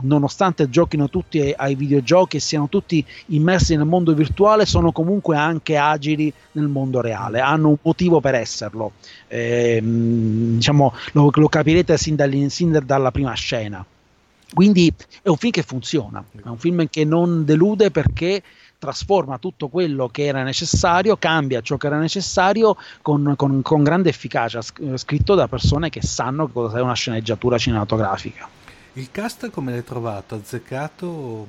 nonostante 0.00 0.68
giochino 0.68 1.08
tutti 1.08 1.52
ai, 1.56 1.74
videogiochi 1.74 2.36
e 2.36 2.40
siano 2.40 2.68
tutti 2.68 3.04
immersi 3.26 3.76
nel 3.76 3.86
mondo 3.86 4.14
virtuale, 4.14 4.66
sono 4.66 4.92
comunque 4.92 5.36
anche 5.36 5.76
agili 5.76 6.32
nel 6.52 6.68
mondo 6.68 7.00
reale, 7.00 7.40
hanno 7.40 7.68
un 7.68 7.76
motivo 7.82 8.20
per 8.20 8.34
esserlo. 8.34 8.92
Eh, 9.28 9.80
diciamo, 9.82 10.94
lo, 11.12 11.30
lo, 11.32 11.48
capirete 11.48 11.96
sin, 11.96 12.48
sin 12.48 12.80
dalla 12.84 13.10
prima 13.10 13.32
scena. 13.34 13.84
Quindi 14.52 14.92
è 15.22 15.28
un 15.28 15.36
film 15.36 15.52
che 15.52 15.62
funziona, 15.62 16.22
è 16.32 16.48
un 16.48 16.58
film 16.58 16.86
che 16.90 17.04
non 17.04 17.44
delude 17.44 17.90
perché 17.90 18.42
trasforma 18.78 19.38
tutto 19.38 19.68
quello 19.68 20.08
che 20.08 20.24
era 20.24 20.42
necessario, 20.42 21.16
cambia 21.16 21.60
ciò 21.60 21.76
che 21.76 21.86
era 21.86 21.98
necessario 21.98 22.76
con, 23.00 23.34
con, 23.36 23.62
con 23.62 23.82
grande 23.82 24.10
efficacia, 24.10 24.60
scritto 24.60 25.34
da 25.34 25.48
persone 25.48 25.88
che 25.88 26.02
sanno 26.02 26.48
cosa 26.48 26.78
è 26.78 26.80
una 26.82 26.92
sceneggiatura 26.92 27.56
cinematografica. 27.56 28.48
Il 28.94 29.10
cast 29.10 29.48
come 29.48 29.70
l'hai 29.70 29.84
trovato? 29.84 30.34
Azzeccato? 30.34 31.46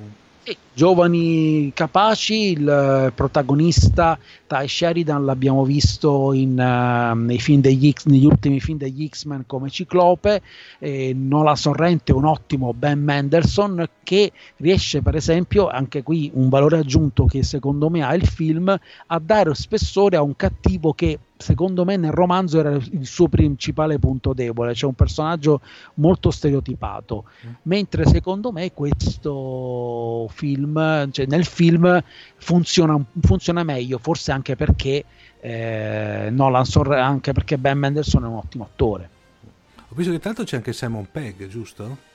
Giovani 0.72 1.72
capaci, 1.74 2.52
il 2.52 3.12
protagonista 3.14 4.18
Ty 4.46 4.66
Sheridan 4.66 5.24
l'abbiamo 5.24 5.64
visto 5.64 6.32
in, 6.32 6.58
uh, 6.58 7.16
nei 7.18 7.38
film 7.38 7.60
degli 7.60 7.90
X, 7.92 8.06
negli 8.06 8.26
ultimi 8.26 8.60
film 8.60 8.78
degli 8.78 9.08
X-Men 9.08 9.44
come 9.46 9.70
Ciclope, 9.70 10.42
eh, 10.78 11.14
Nola 11.14 11.54
Sorrente 11.54 12.12
un 12.12 12.24
ottimo 12.24 12.74
Ben 12.74 13.02
Mendelssohn 13.02 13.88
che 14.02 14.32
riesce 14.56 15.00
per 15.02 15.14
esempio, 15.14 15.68
anche 15.68 16.02
qui 16.02 16.30
un 16.34 16.48
valore 16.48 16.78
aggiunto 16.78 17.26
che 17.26 17.42
secondo 17.42 17.88
me 17.88 18.02
ha 18.02 18.14
il 18.14 18.26
film, 18.26 18.74
a 19.06 19.18
dare 19.18 19.54
spessore 19.54 20.16
a 20.16 20.22
un 20.22 20.34
cattivo 20.36 20.92
che 20.92 21.18
secondo 21.36 21.84
me 21.84 21.96
nel 21.96 22.12
romanzo 22.12 22.58
era 22.58 22.70
il 22.70 23.06
suo 23.06 23.28
principale 23.28 23.98
punto 23.98 24.32
debole, 24.32 24.74
cioè 24.74 24.88
un 24.88 24.94
personaggio 24.94 25.60
molto 25.94 26.30
stereotipato, 26.30 27.24
mm. 27.46 27.52
mentre 27.62 28.06
secondo 28.06 28.52
me 28.52 28.72
questo 28.72 30.28
film, 30.32 31.10
cioè 31.10 31.26
nel 31.26 31.44
film 31.44 32.02
funziona, 32.36 33.02
funziona 33.20 33.62
meglio, 33.64 33.98
forse 33.98 34.32
anche 34.32 34.56
perché 34.56 35.04
eh, 35.40 36.28
Nolan 36.30 36.64
Sorre, 36.64 37.00
anche 37.00 37.32
perché 37.32 37.58
Ben 37.58 37.78
Mendelssohn 37.78 38.24
è 38.24 38.28
un 38.28 38.36
ottimo 38.36 38.64
attore. 38.64 39.10
Ho 39.88 39.94
visto 39.94 40.12
che 40.12 40.20
tanto 40.20 40.44
c'è 40.44 40.56
anche 40.56 40.72
Simon 40.72 41.06
Pegg, 41.10 41.46
giusto? 41.46 42.12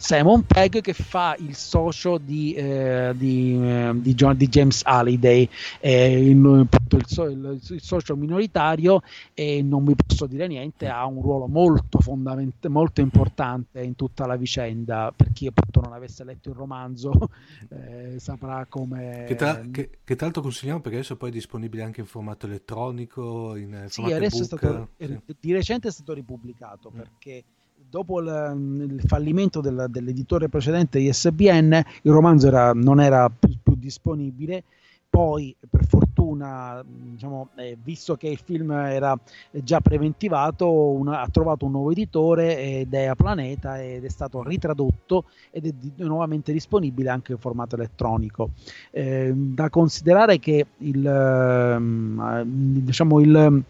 Simon 0.00 0.46
Pegg 0.46 0.80
che 0.80 0.94
fa 0.94 1.36
il 1.38 1.54
socio 1.54 2.16
di, 2.16 2.54
eh, 2.54 3.12
di, 3.14 3.54
eh, 3.62 3.92
di, 3.96 4.14
John, 4.14 4.34
di 4.34 4.48
James 4.48 4.80
Halliday, 4.82 5.46
eh, 5.78 6.26
il, 6.26 6.30
il, 6.30 6.68
il, 6.88 7.60
il, 7.68 7.82
socio 7.82 8.16
minoritario 8.16 9.02
e 9.34 9.62
non 9.62 9.84
vi 9.84 9.94
posso 9.94 10.24
dire 10.24 10.46
niente, 10.46 10.88
ha 10.88 11.04
un 11.04 11.20
ruolo 11.20 11.48
molto 11.48 12.00
fondamentale, 12.00 12.72
molto 12.72 13.02
importante 13.02 13.82
in 13.82 13.94
tutta 13.94 14.24
la 14.24 14.36
vicenda, 14.36 15.12
per 15.14 15.32
chi 15.32 15.46
appunto 15.46 15.82
non 15.82 15.92
avesse 15.92 16.24
letto 16.24 16.48
il 16.48 16.56
romanzo 16.56 17.12
eh, 17.68 18.18
saprà 18.18 18.64
come... 18.70 19.26
Che 19.28 19.34
tra, 19.34 19.60
che, 19.70 19.98
che 20.02 20.16
tra, 20.16 20.24
l'altro 20.24 20.40
consigliamo 20.40 20.80
perché 20.80 20.96
adesso 20.96 21.16
poi 21.16 21.28
è 21.28 21.32
disponibile 21.32 21.82
anche 21.82 22.00
in 22.00 22.06
formato 22.06 22.46
elettronico, 22.46 23.54
in 23.54 23.84
sì, 23.88 24.00
adesso 24.00 24.44
stato, 24.44 24.88
sì. 24.96 25.20
di 25.38 25.52
recente 25.52 25.88
è 25.88 25.90
stato 25.90 26.14
ripubblicato 26.14 26.90
mm. 26.90 27.00
Dopo 27.90 28.20
il, 28.20 29.02
fallimento 29.04 29.60
del, 29.60 29.86
dell'editore 29.90 30.48
precedente 30.48 31.00
ISBN, 31.00 31.72
il 32.02 32.12
romanzo 32.12 32.46
era, 32.46 32.72
non 32.72 33.00
era 33.00 33.28
più, 33.28 33.50
più, 33.62 33.74
disponibile. 33.74 34.62
Poi, 35.10 35.56
per 35.68 35.84
fortuna, 35.86 36.84
diciamo, 36.86 37.48
eh, 37.56 37.76
visto 37.82 38.14
che 38.14 38.28
il 38.28 38.38
film 38.38 38.70
era 38.70 39.18
già 39.50 39.80
preventivato, 39.80 40.70
una, 40.70 41.22
ha 41.22 41.28
trovato 41.28 41.64
un 41.64 41.72
nuovo 41.72 41.90
editore 41.90 42.56
ed 42.56 42.94
è 42.94 43.06
a 43.06 43.16
Planeta 43.16 43.82
ed 43.82 44.04
è 44.04 44.08
stato 44.08 44.44
ritradotto 44.44 45.24
ed 45.50 45.66
è 45.66 45.72
di, 45.72 45.92
nuovamente 45.96 46.52
disponibile 46.52 47.10
anche 47.10 47.32
in 47.32 47.38
formato 47.38 47.74
elettronico. 47.74 48.50
Eh, 48.92 49.32
da 49.34 49.68
considerare 49.68 50.38
che 50.38 50.64
il, 50.78 51.04
eh, 51.04 52.44
diciamo 52.46 53.18
il 53.18 53.64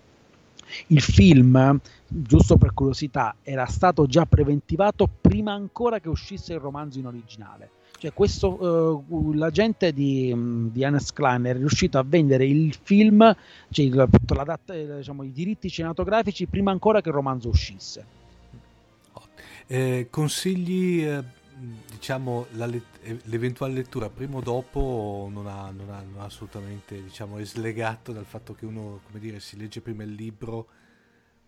il 0.88 1.00
film, 1.00 1.80
giusto 2.10 2.56
per 2.56 2.74
curiosità, 2.74 3.36
era 3.42 3.66
stato 3.66 4.06
già 4.06 4.26
preventivato 4.26 5.08
prima 5.20 5.52
ancora 5.52 6.00
che 6.00 6.08
uscisse 6.08 6.52
il 6.52 6.58
romanzo 6.58 6.98
in 6.98 7.06
originale. 7.06 7.70
Cioè, 7.96 8.14
questo, 8.14 9.04
uh, 9.08 9.32
l'agente 9.34 9.92
di, 9.92 10.34
di 10.72 10.84
Hannes 10.84 11.12
Klein 11.12 11.44
è 11.44 11.52
riuscito 11.52 11.98
a 11.98 12.02
vendere 12.02 12.46
il 12.46 12.74
film, 12.82 13.36
cioè 13.70 13.84
il, 13.84 14.08
data, 14.26 14.74
diciamo, 14.96 15.22
i 15.22 15.32
diritti 15.32 15.68
cinematografici 15.68 16.46
prima 16.46 16.70
ancora 16.70 17.02
che 17.02 17.10
il 17.10 17.14
romanzo 17.14 17.48
uscisse. 17.48 18.18
Eh, 19.66 20.08
consigli 20.10 21.04
eh, 21.04 21.22
diciamo, 21.92 22.46
la 22.52 22.66
let- 22.66 23.22
l'eventuale 23.24 23.74
lettura 23.74 24.08
prima 24.08 24.38
o 24.38 24.40
dopo 24.40 25.28
non 25.30 25.46
ha, 25.46 25.70
non 25.70 25.90
ha, 25.90 26.02
non 26.02 26.22
ha 26.22 26.24
assolutamente, 26.24 27.02
diciamo, 27.02 27.38
slegato 27.44 28.12
dal 28.12 28.24
fatto 28.24 28.54
che 28.54 28.64
uno, 28.64 29.00
come 29.06 29.20
dire, 29.20 29.40
si 29.40 29.58
legge 29.58 29.80
prima 29.82 30.02
il 30.04 30.12
libro, 30.12 30.66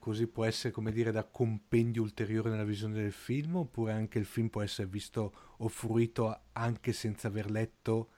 così 0.03 0.27
può 0.27 0.45
essere, 0.45 0.73
come 0.73 0.91
dire, 0.91 1.13
da 1.13 1.23
compendio 1.23 2.03
ulteriore 2.03 2.51
nella 2.51 2.65
visione 2.65 2.95
del 2.95 3.13
film, 3.13 3.55
oppure 3.55 3.93
anche 3.93 4.19
il 4.19 4.25
film 4.25 4.49
può 4.49 4.61
essere 4.61 4.89
visto 4.89 5.33
o 5.59 5.69
fruito 5.69 6.41
anche 6.55 6.93
senza 6.93 7.29
aver 7.29 7.49
letto 7.49 8.09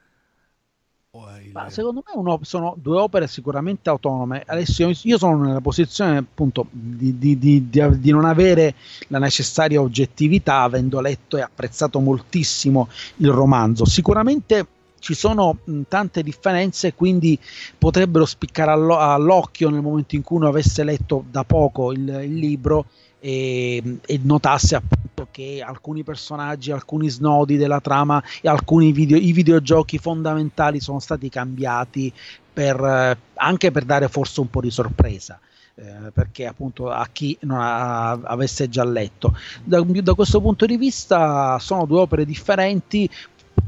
il... 1.43 1.66
secondo 1.68 2.03
me 2.07 2.18
uno, 2.18 2.41
sono 2.43 2.74
due 2.78 2.99
opere 2.99 3.26
sicuramente 3.26 3.91
autonome. 3.91 4.43
Adesso 4.47 4.91
io 5.03 5.18
sono 5.18 5.45
nella 5.45 5.61
posizione 5.61 6.16
appunto 6.16 6.66
di, 6.70 7.18
di, 7.18 7.39
di, 7.39 7.68
di, 7.68 8.11
non 8.11 8.24
avere 8.24 8.74
la 9.09 9.18
necessaria 9.18 9.78
oggettività, 9.78 10.62
avendo 10.62 11.03
letto 11.03 11.37
e 11.37 11.43
apprezzato 11.43 12.01
moltissimo 12.01 12.89
il 13.16 13.30
romanzo. 13.30 13.85
Sicuramente 13.85 14.66
ci 15.05 15.12
sono 15.12 15.59
mh, 15.62 15.82
tante 15.86 16.22
differenze, 16.22 16.94
quindi 16.94 17.38
potrebbero 17.76 18.24
spiccare 18.24 18.70
allo- 18.70 18.96
all'occhio 18.96 19.68
nel 19.68 19.82
momento 19.82 20.14
in 20.14 20.22
cui 20.22 20.38
uno 20.38 20.48
avesse 20.48 20.82
letto 20.82 21.22
da 21.30 21.44
poco 21.44 21.92
il, 21.92 22.09
il 22.09 22.34
libro 22.34 22.86
e, 23.20 23.98
e 24.00 24.20
notasse 24.22 24.76
appunto 24.76 25.28
che 25.30 25.62
alcuni 25.62 26.02
personaggi, 26.05 26.70
alcuni 26.70 27.11
snodi 27.11 27.59
della 27.59 27.80
trama 27.80 28.22
e 28.40 28.48
alcuni 28.48 28.92
video, 28.92 29.18
videogiochi 29.18 29.98
fondamentali 29.98 30.80
sono 30.80 31.00
stati 31.00 31.28
cambiati 31.28 32.11
per, 32.50 33.18
anche 33.34 33.70
per 33.70 33.84
dare 33.84 34.09
forse 34.09 34.40
un 34.40 34.48
po' 34.48 34.62
di 34.62 34.70
sorpresa. 34.70 35.38
Eh, 35.76 36.12
perché 36.12 36.46
appunto 36.46 36.88
a 36.88 37.05
chi 37.11 37.36
non 37.40 37.59
ha, 37.61 38.12
avesse 38.12 38.68
già 38.68 38.84
letto. 38.84 39.36
Da, 39.64 39.82
da, 39.82 40.14
questo 40.14 40.40
punto 40.40 40.66
di 40.66 40.76
vista 40.76 41.59
sono 41.59 41.84
due 41.84 41.98
opere 41.98 42.24
differenti, 42.24 43.11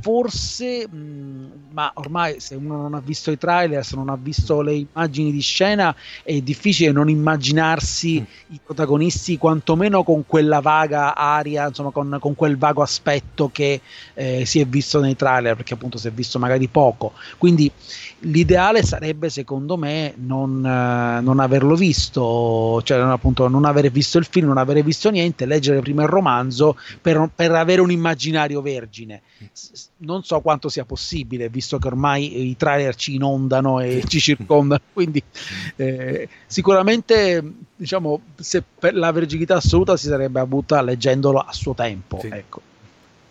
forse, 0.00 0.86
mh, 0.88 0.96
mm, 0.96 1.44
ma 1.72 1.90
ormai 1.94 2.38
se 2.38 2.54
uno 2.54 2.76
non 2.76 2.94
ha 2.94 3.00
visto 3.00 3.30
i 3.30 3.38
trailer, 3.38 3.84
se 3.84 3.96
non 3.96 4.08
ha 4.08 4.16
visto 4.20 4.60
le 4.62 4.74
immagini 4.74 5.32
di 5.32 5.40
scena, 5.40 5.94
è 6.22 6.40
difficile 6.40 6.92
non 6.92 7.08
immaginarsi 7.08 8.20
mm. 8.20 8.54
i 8.54 8.60
protagonisti 8.64 9.36
quantomeno 9.36 10.04
con 10.04 10.24
quella 10.26 10.60
vaga 10.60 11.14
aria, 11.14 11.66
insomma 11.66 11.90
con, 11.90 12.18
con 12.20 12.34
quel 12.34 12.56
vago 12.56 12.82
aspetto 12.82 13.50
che 13.52 13.80
eh, 14.14 14.44
si 14.44 14.60
è 14.60 14.66
visto 14.66 15.00
nei 15.00 15.16
trailer, 15.16 15.56
perché 15.56 15.74
appunto 15.74 15.98
si 15.98 16.08
è 16.08 16.12
visto 16.12 16.38
magari 16.38 16.68
poco. 16.68 17.12
Quindi 17.38 17.70
l'ideale 18.20 18.82
sarebbe 18.82 19.28
secondo 19.28 19.76
me 19.76 20.14
non, 20.16 20.64
eh, 20.64 21.20
non 21.20 21.40
averlo 21.40 21.74
visto, 21.74 22.80
cioè 22.84 22.98
appunto 22.98 23.48
non 23.48 23.64
aver 23.64 23.90
visto 23.90 24.18
il 24.18 24.24
film, 24.24 24.46
non 24.46 24.58
avere 24.58 24.82
visto 24.82 25.10
niente, 25.10 25.46
leggere 25.46 25.80
prima 25.80 26.02
il 26.02 26.08
romanzo 26.08 26.76
per, 27.00 27.28
per 27.34 27.52
avere 27.52 27.80
un 27.80 27.90
immaginario 27.90 28.62
vergine. 28.62 29.22
Non 29.98 30.22
so 30.24 30.40
quanto 30.40 30.68
sia 30.68 30.84
possibile, 30.84 31.48
visto 31.48 31.78
che 31.78 31.86
ormai 31.86 32.48
i 32.48 32.56
trailer 32.56 32.94
ci 32.94 33.14
inondano 33.14 33.80
e 33.80 34.02
ci 34.06 34.20
circondano, 34.20 34.80
quindi 34.92 35.22
eh, 35.76 36.28
sicuramente 36.46 37.42
diciamo 37.76 38.20
se 38.36 38.62
per 38.78 38.94
la 38.94 39.12
verginità 39.12 39.56
assoluta 39.56 39.96
si 39.96 40.06
sarebbe 40.06 40.40
avuta 40.40 40.80
leggendolo 40.82 41.38
a 41.38 41.52
suo 41.52 41.74
tempo. 41.74 42.18
Sì. 42.20 42.28
Ecco. 42.28 42.60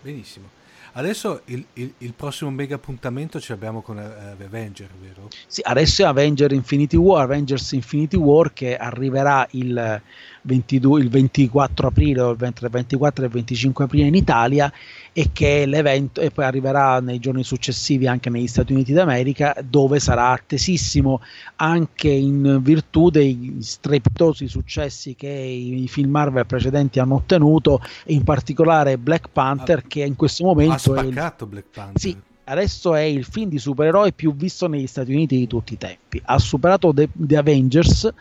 Benissimo. 0.00 0.54
Adesso 0.96 1.42
il, 1.46 1.62
il, 1.74 1.92
il, 1.98 2.14
prossimo 2.14 2.50
mega 2.50 2.76
appuntamento 2.76 3.38
ce 3.38 3.52
l'abbiamo 3.52 3.82
con 3.82 3.98
uh, 3.98 4.42
Avenger, 4.42 4.88
vero? 4.98 5.28
Sì, 5.46 5.60
adesso 5.62 6.02
è 6.02 6.06
Avenger 6.06 6.52
Infinity 6.52 6.96
War, 6.96 7.22
Avengers 7.22 7.72
Infinity 7.72 8.16
War 8.16 8.54
che 8.54 8.78
arriverà 8.78 9.46
il 9.50 10.00
22, 10.46 11.00
il 11.00 11.08
24 11.10 11.88
aprile, 11.88 12.30
il 12.30 12.36
24 12.36 13.22
e 13.22 13.26
il 13.26 13.32
25 13.32 13.84
aprile 13.84 14.06
in 14.06 14.14
Italia 14.14 14.72
e 15.12 15.30
che 15.32 15.66
l'evento 15.66 16.20
e 16.20 16.30
poi 16.30 16.44
arriverà 16.44 17.00
nei 17.00 17.18
giorni 17.18 17.42
successivi 17.42 18.06
anche 18.06 18.30
negli 18.30 18.46
Stati 18.46 18.72
Uniti 18.72 18.92
d'America 18.92 19.56
dove 19.66 19.98
sarà 19.98 20.30
attesissimo 20.30 21.20
anche 21.56 22.08
in 22.08 22.60
virtù 22.62 23.10
dei 23.10 23.56
strepitosi 23.60 24.46
successi 24.46 25.14
che 25.14 25.28
i 25.28 25.88
film 25.88 26.10
Marvel 26.10 26.46
precedenti 26.46 26.98
hanno 26.98 27.16
ottenuto 27.16 27.80
in 28.06 28.24
particolare 28.24 28.98
Black 28.98 29.28
Panther 29.32 29.86
che 29.86 30.02
in 30.02 30.16
questo 30.16 30.44
momento 30.44 30.74
ha 30.74 30.78
spaccato 30.78 31.44
il... 31.44 31.50
Black 31.50 31.66
Panther. 31.72 32.00
Sì, 32.00 32.16
adesso 32.44 32.94
è 32.94 33.02
il 33.02 33.24
film 33.24 33.48
di 33.48 33.58
supereroi 33.58 34.12
più 34.12 34.34
visto 34.34 34.68
negli 34.68 34.86
Stati 34.86 35.12
Uniti 35.12 35.38
di 35.38 35.46
tutti 35.46 35.74
i 35.74 35.78
tempi. 35.78 36.20
Ha 36.24 36.38
superato 36.38 36.92
The, 36.92 37.08
The 37.12 37.36
Avengers 37.36 38.12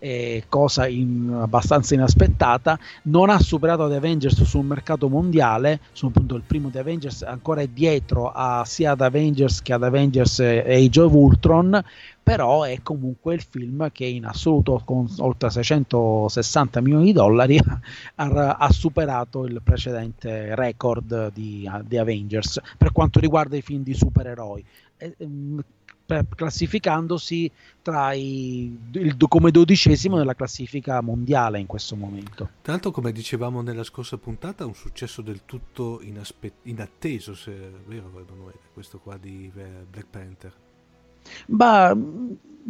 eh, 0.00 0.44
cosa 0.48 0.88
in, 0.88 1.38
abbastanza 1.40 1.94
inaspettata, 1.94 2.78
non 3.02 3.30
ha 3.30 3.38
superato 3.38 3.88
The 3.88 3.96
Avengers 3.96 4.42
sul 4.42 4.64
mercato 4.64 5.08
mondiale, 5.08 5.80
sul 5.92 6.10
punto 6.10 6.34
il 6.34 6.42
primo 6.44 6.70
The 6.70 6.80
Avengers 6.80 7.22
ancora 7.22 7.60
è 7.60 7.68
dietro 7.68 8.32
a, 8.32 8.64
sia 8.64 8.92
ad 8.92 9.02
Avengers 9.02 9.62
che 9.62 9.72
ad 9.72 9.84
Avengers 9.84 10.40
Age 10.40 11.00
of 11.00 11.12
Ultron, 11.12 11.84
però 12.22 12.62
è 12.62 12.80
comunque 12.82 13.34
il 13.34 13.42
film 13.42 13.90
che 13.92 14.04
in 14.04 14.24
assoluto 14.24 14.80
con 14.84 15.08
oltre 15.18 15.50
660 15.50 16.80
milioni 16.80 17.06
di 17.06 17.12
dollari 17.12 17.58
ha, 18.16 18.56
ha 18.56 18.70
superato 18.70 19.44
il 19.44 19.60
precedente 19.62 20.54
record 20.54 21.32
di, 21.32 21.68
di, 21.84 21.96
Avengers 21.98 22.60
per 22.78 22.92
quanto 22.92 23.20
riguarda 23.20 23.56
i 23.56 23.62
film 23.62 23.82
di 23.82 23.94
supereroi. 23.94 24.64
Classificandosi 26.34 27.50
tra 27.82 28.12
i, 28.12 28.76
il, 28.92 29.16
come 29.28 29.50
dodicesimo 29.50 30.16
nella 30.16 30.34
classifica 30.34 31.00
mondiale 31.00 31.58
in 31.58 31.66
questo 31.66 31.96
momento. 31.96 32.50
L'altro, 32.64 32.90
come 32.90 33.12
dicevamo 33.12 33.62
nella 33.62 33.84
scorsa 33.84 34.16
puntata, 34.18 34.66
un 34.66 34.74
successo 34.74 35.22
del 35.22 35.42
tutto 35.44 36.00
inaspe- 36.02 36.54
inatteso, 36.62 37.34
se 37.34 37.52
vero 37.86 38.10
questo 38.72 38.98
qua 38.98 39.16
di 39.16 39.50
Black 39.52 40.06
Panther. 40.10 40.52
Ma 41.46 41.94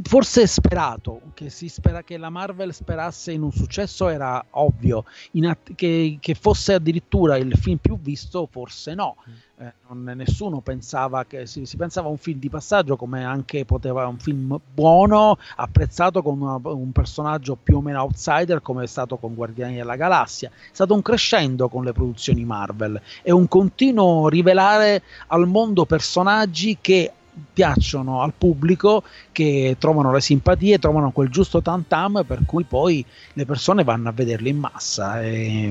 forse 0.03 0.47
sperato, 0.47 1.21
che, 1.35 1.51
si 1.51 1.69
spera, 1.69 2.03
che 2.03 2.17
la 2.17 2.31
Marvel 2.31 2.73
sperasse 2.73 3.33
in 3.33 3.43
un 3.43 3.53
successo 3.53 4.09
era 4.09 4.43
ovvio, 4.51 5.05
att- 5.43 5.75
che, 5.75 6.19
che, 6.21 6.35
fosse 6.35 6.75
addirittura 6.75 7.37
il 7.37 7.55
film 7.57 7.79
più 7.79 7.99
visto 7.99 8.47
forse 8.51 8.95
no. 8.95 9.17
Mm. 9.29 9.33
Eh, 9.63 9.73
non, 9.89 10.17
nessuno 10.17 10.61
pensava 10.61 11.27
che 11.27 11.47
si, 11.47 11.67
si, 11.67 11.77
pensava 11.77 12.09
a 12.09 12.11
un 12.11 12.17
film 12.17 12.39
di 12.39 12.49
passaggio 12.49 12.97
come 12.97 13.25
anche 13.25 13.67
poteva 13.67 14.07
un 14.07 14.19
film 14.19 14.59
buono, 14.73 15.37
apprezzato 15.57 16.23
con 16.23 16.41
una, 16.41 16.59
un 16.63 16.93
personaggio 16.93 17.59
più 17.63 17.77
o 17.77 17.81
meno 17.83 18.01
outsider 18.01 18.63
come 18.63 18.85
è 18.85 18.87
stato 18.87 19.19
con 19.19 19.35
Guardiani 19.35 19.77
della 19.77 19.97
Galassia. 19.97 20.49
È 20.49 20.73
stato 20.73 20.95
un 20.95 21.03
crescendo 21.03 21.69
con 21.69 21.85
le 21.85 21.93
produzioni 21.93 22.45
Marvel 22.45 23.01
e 23.23 23.33
un 23.33 23.47
continuo 23.49 24.29
rivelare 24.29 25.03
al 25.27 25.47
mondo 25.47 25.85
personaggi 25.85 26.79
che 26.81 27.13
piacciono 27.53 28.23
al 28.23 28.33
pubblico, 28.37 29.03
che 29.33 29.77
trovano 29.79 30.13
le 30.13 30.21
simpatie, 30.21 30.79
trovano 30.79 31.11
quel 31.11 31.29
giusto 31.29 31.63
tam 31.63 31.85
tam 31.87 32.25
per 32.27 32.41
cui 32.47 32.65
poi 32.65 33.05
le 33.35 33.45
persone 33.45 33.85
vanno 33.85 34.09
a 34.09 34.13
vederli 34.13 34.51
in 34.51 34.59
massa. 34.59 35.21
È 35.21 35.71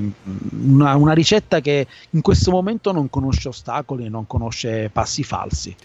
una, 0.51 0.95
una 0.95 1.13
ricetta 1.13 1.59
che 1.59 1.87
in 2.11 2.21
questo 2.21 2.51
momento 2.51 2.91
non 2.91 3.09
conosce 3.09 3.47
ostacoli 3.49 4.09
non 4.09 4.27
conosce 4.27 4.89
passi 4.91 5.23
falsi. 5.23 5.75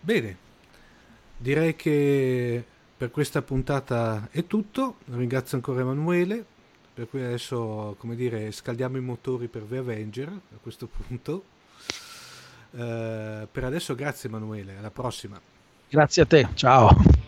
Bene, 0.00 0.36
direi 1.36 1.76
che 1.76 2.64
per 2.96 3.10
questa 3.10 3.42
puntata 3.42 4.28
è 4.30 4.46
tutto. 4.46 4.96
Ringrazio 5.06 5.56
ancora 5.56 5.80
Emanuele. 5.80 6.44
Per 6.92 7.08
cui 7.08 7.22
adesso, 7.22 7.94
come 7.98 8.14
dire, 8.14 8.50
scaldiamo 8.50 8.98
i 8.98 9.00
motori 9.00 9.46
per 9.46 9.62
The 9.62 9.78
Avenger 9.78 10.28
a 10.28 10.58
questo 10.60 10.86
punto. 10.86 11.44
Eh, 12.72 13.48
per 13.50 13.64
adesso 13.64 13.94
grazie 13.94 14.28
Emanuele, 14.28 14.76
alla 14.78 14.90
prossima. 14.90 15.40
Grazie 15.88 16.22
a 16.22 16.26
te, 16.26 16.48
ciao. 16.54 17.19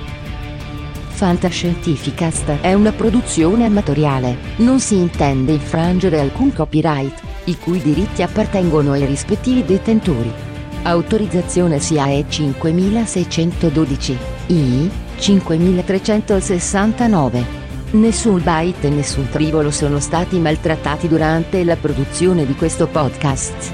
Fantascientificast 1.09 2.61
è 2.61 2.73
una 2.73 2.93
produzione 2.93 3.65
amatoriale, 3.65 4.55
non 4.57 4.79
si 4.79 4.95
intende 4.95 5.51
infrangere 5.51 6.19
alcun 6.19 6.51
copyright 6.51 7.28
i 7.45 7.57
cui 7.57 7.81
diritti 7.81 8.21
appartengono 8.21 8.91
ai 8.91 9.05
rispettivi 9.05 9.65
detentori. 9.65 10.31
Autorizzazione 10.83 11.79
SIAE 11.79 12.25
5612, 12.27 14.17
I 14.47 14.89
5369. 15.17 17.67
Nessun 17.91 18.41
byte 18.43 18.87
e 18.87 18.91
nessun 18.91 19.29
trivolo 19.29 19.71
sono 19.71 19.99
stati 19.99 20.39
maltrattati 20.39 21.07
durante 21.07 21.63
la 21.63 21.75
produzione 21.75 22.45
di 22.45 22.55
questo 22.55 22.87
podcast. 22.87 23.73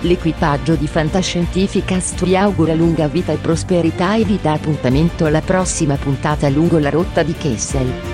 L'equipaggio 0.00 0.74
di 0.74 0.86
Fantascientificast 0.86 2.24
vi 2.24 2.36
augura 2.36 2.74
lunga 2.74 3.08
vita 3.08 3.32
e 3.32 3.36
prosperità 3.36 4.14
e 4.14 4.24
vi 4.24 4.38
dà 4.40 4.52
appuntamento 4.52 5.24
alla 5.24 5.40
prossima 5.40 5.96
puntata 5.96 6.48
lungo 6.48 6.78
la 6.78 6.90
rotta 6.90 7.22
di 7.22 7.32
Kessel. 7.32 8.13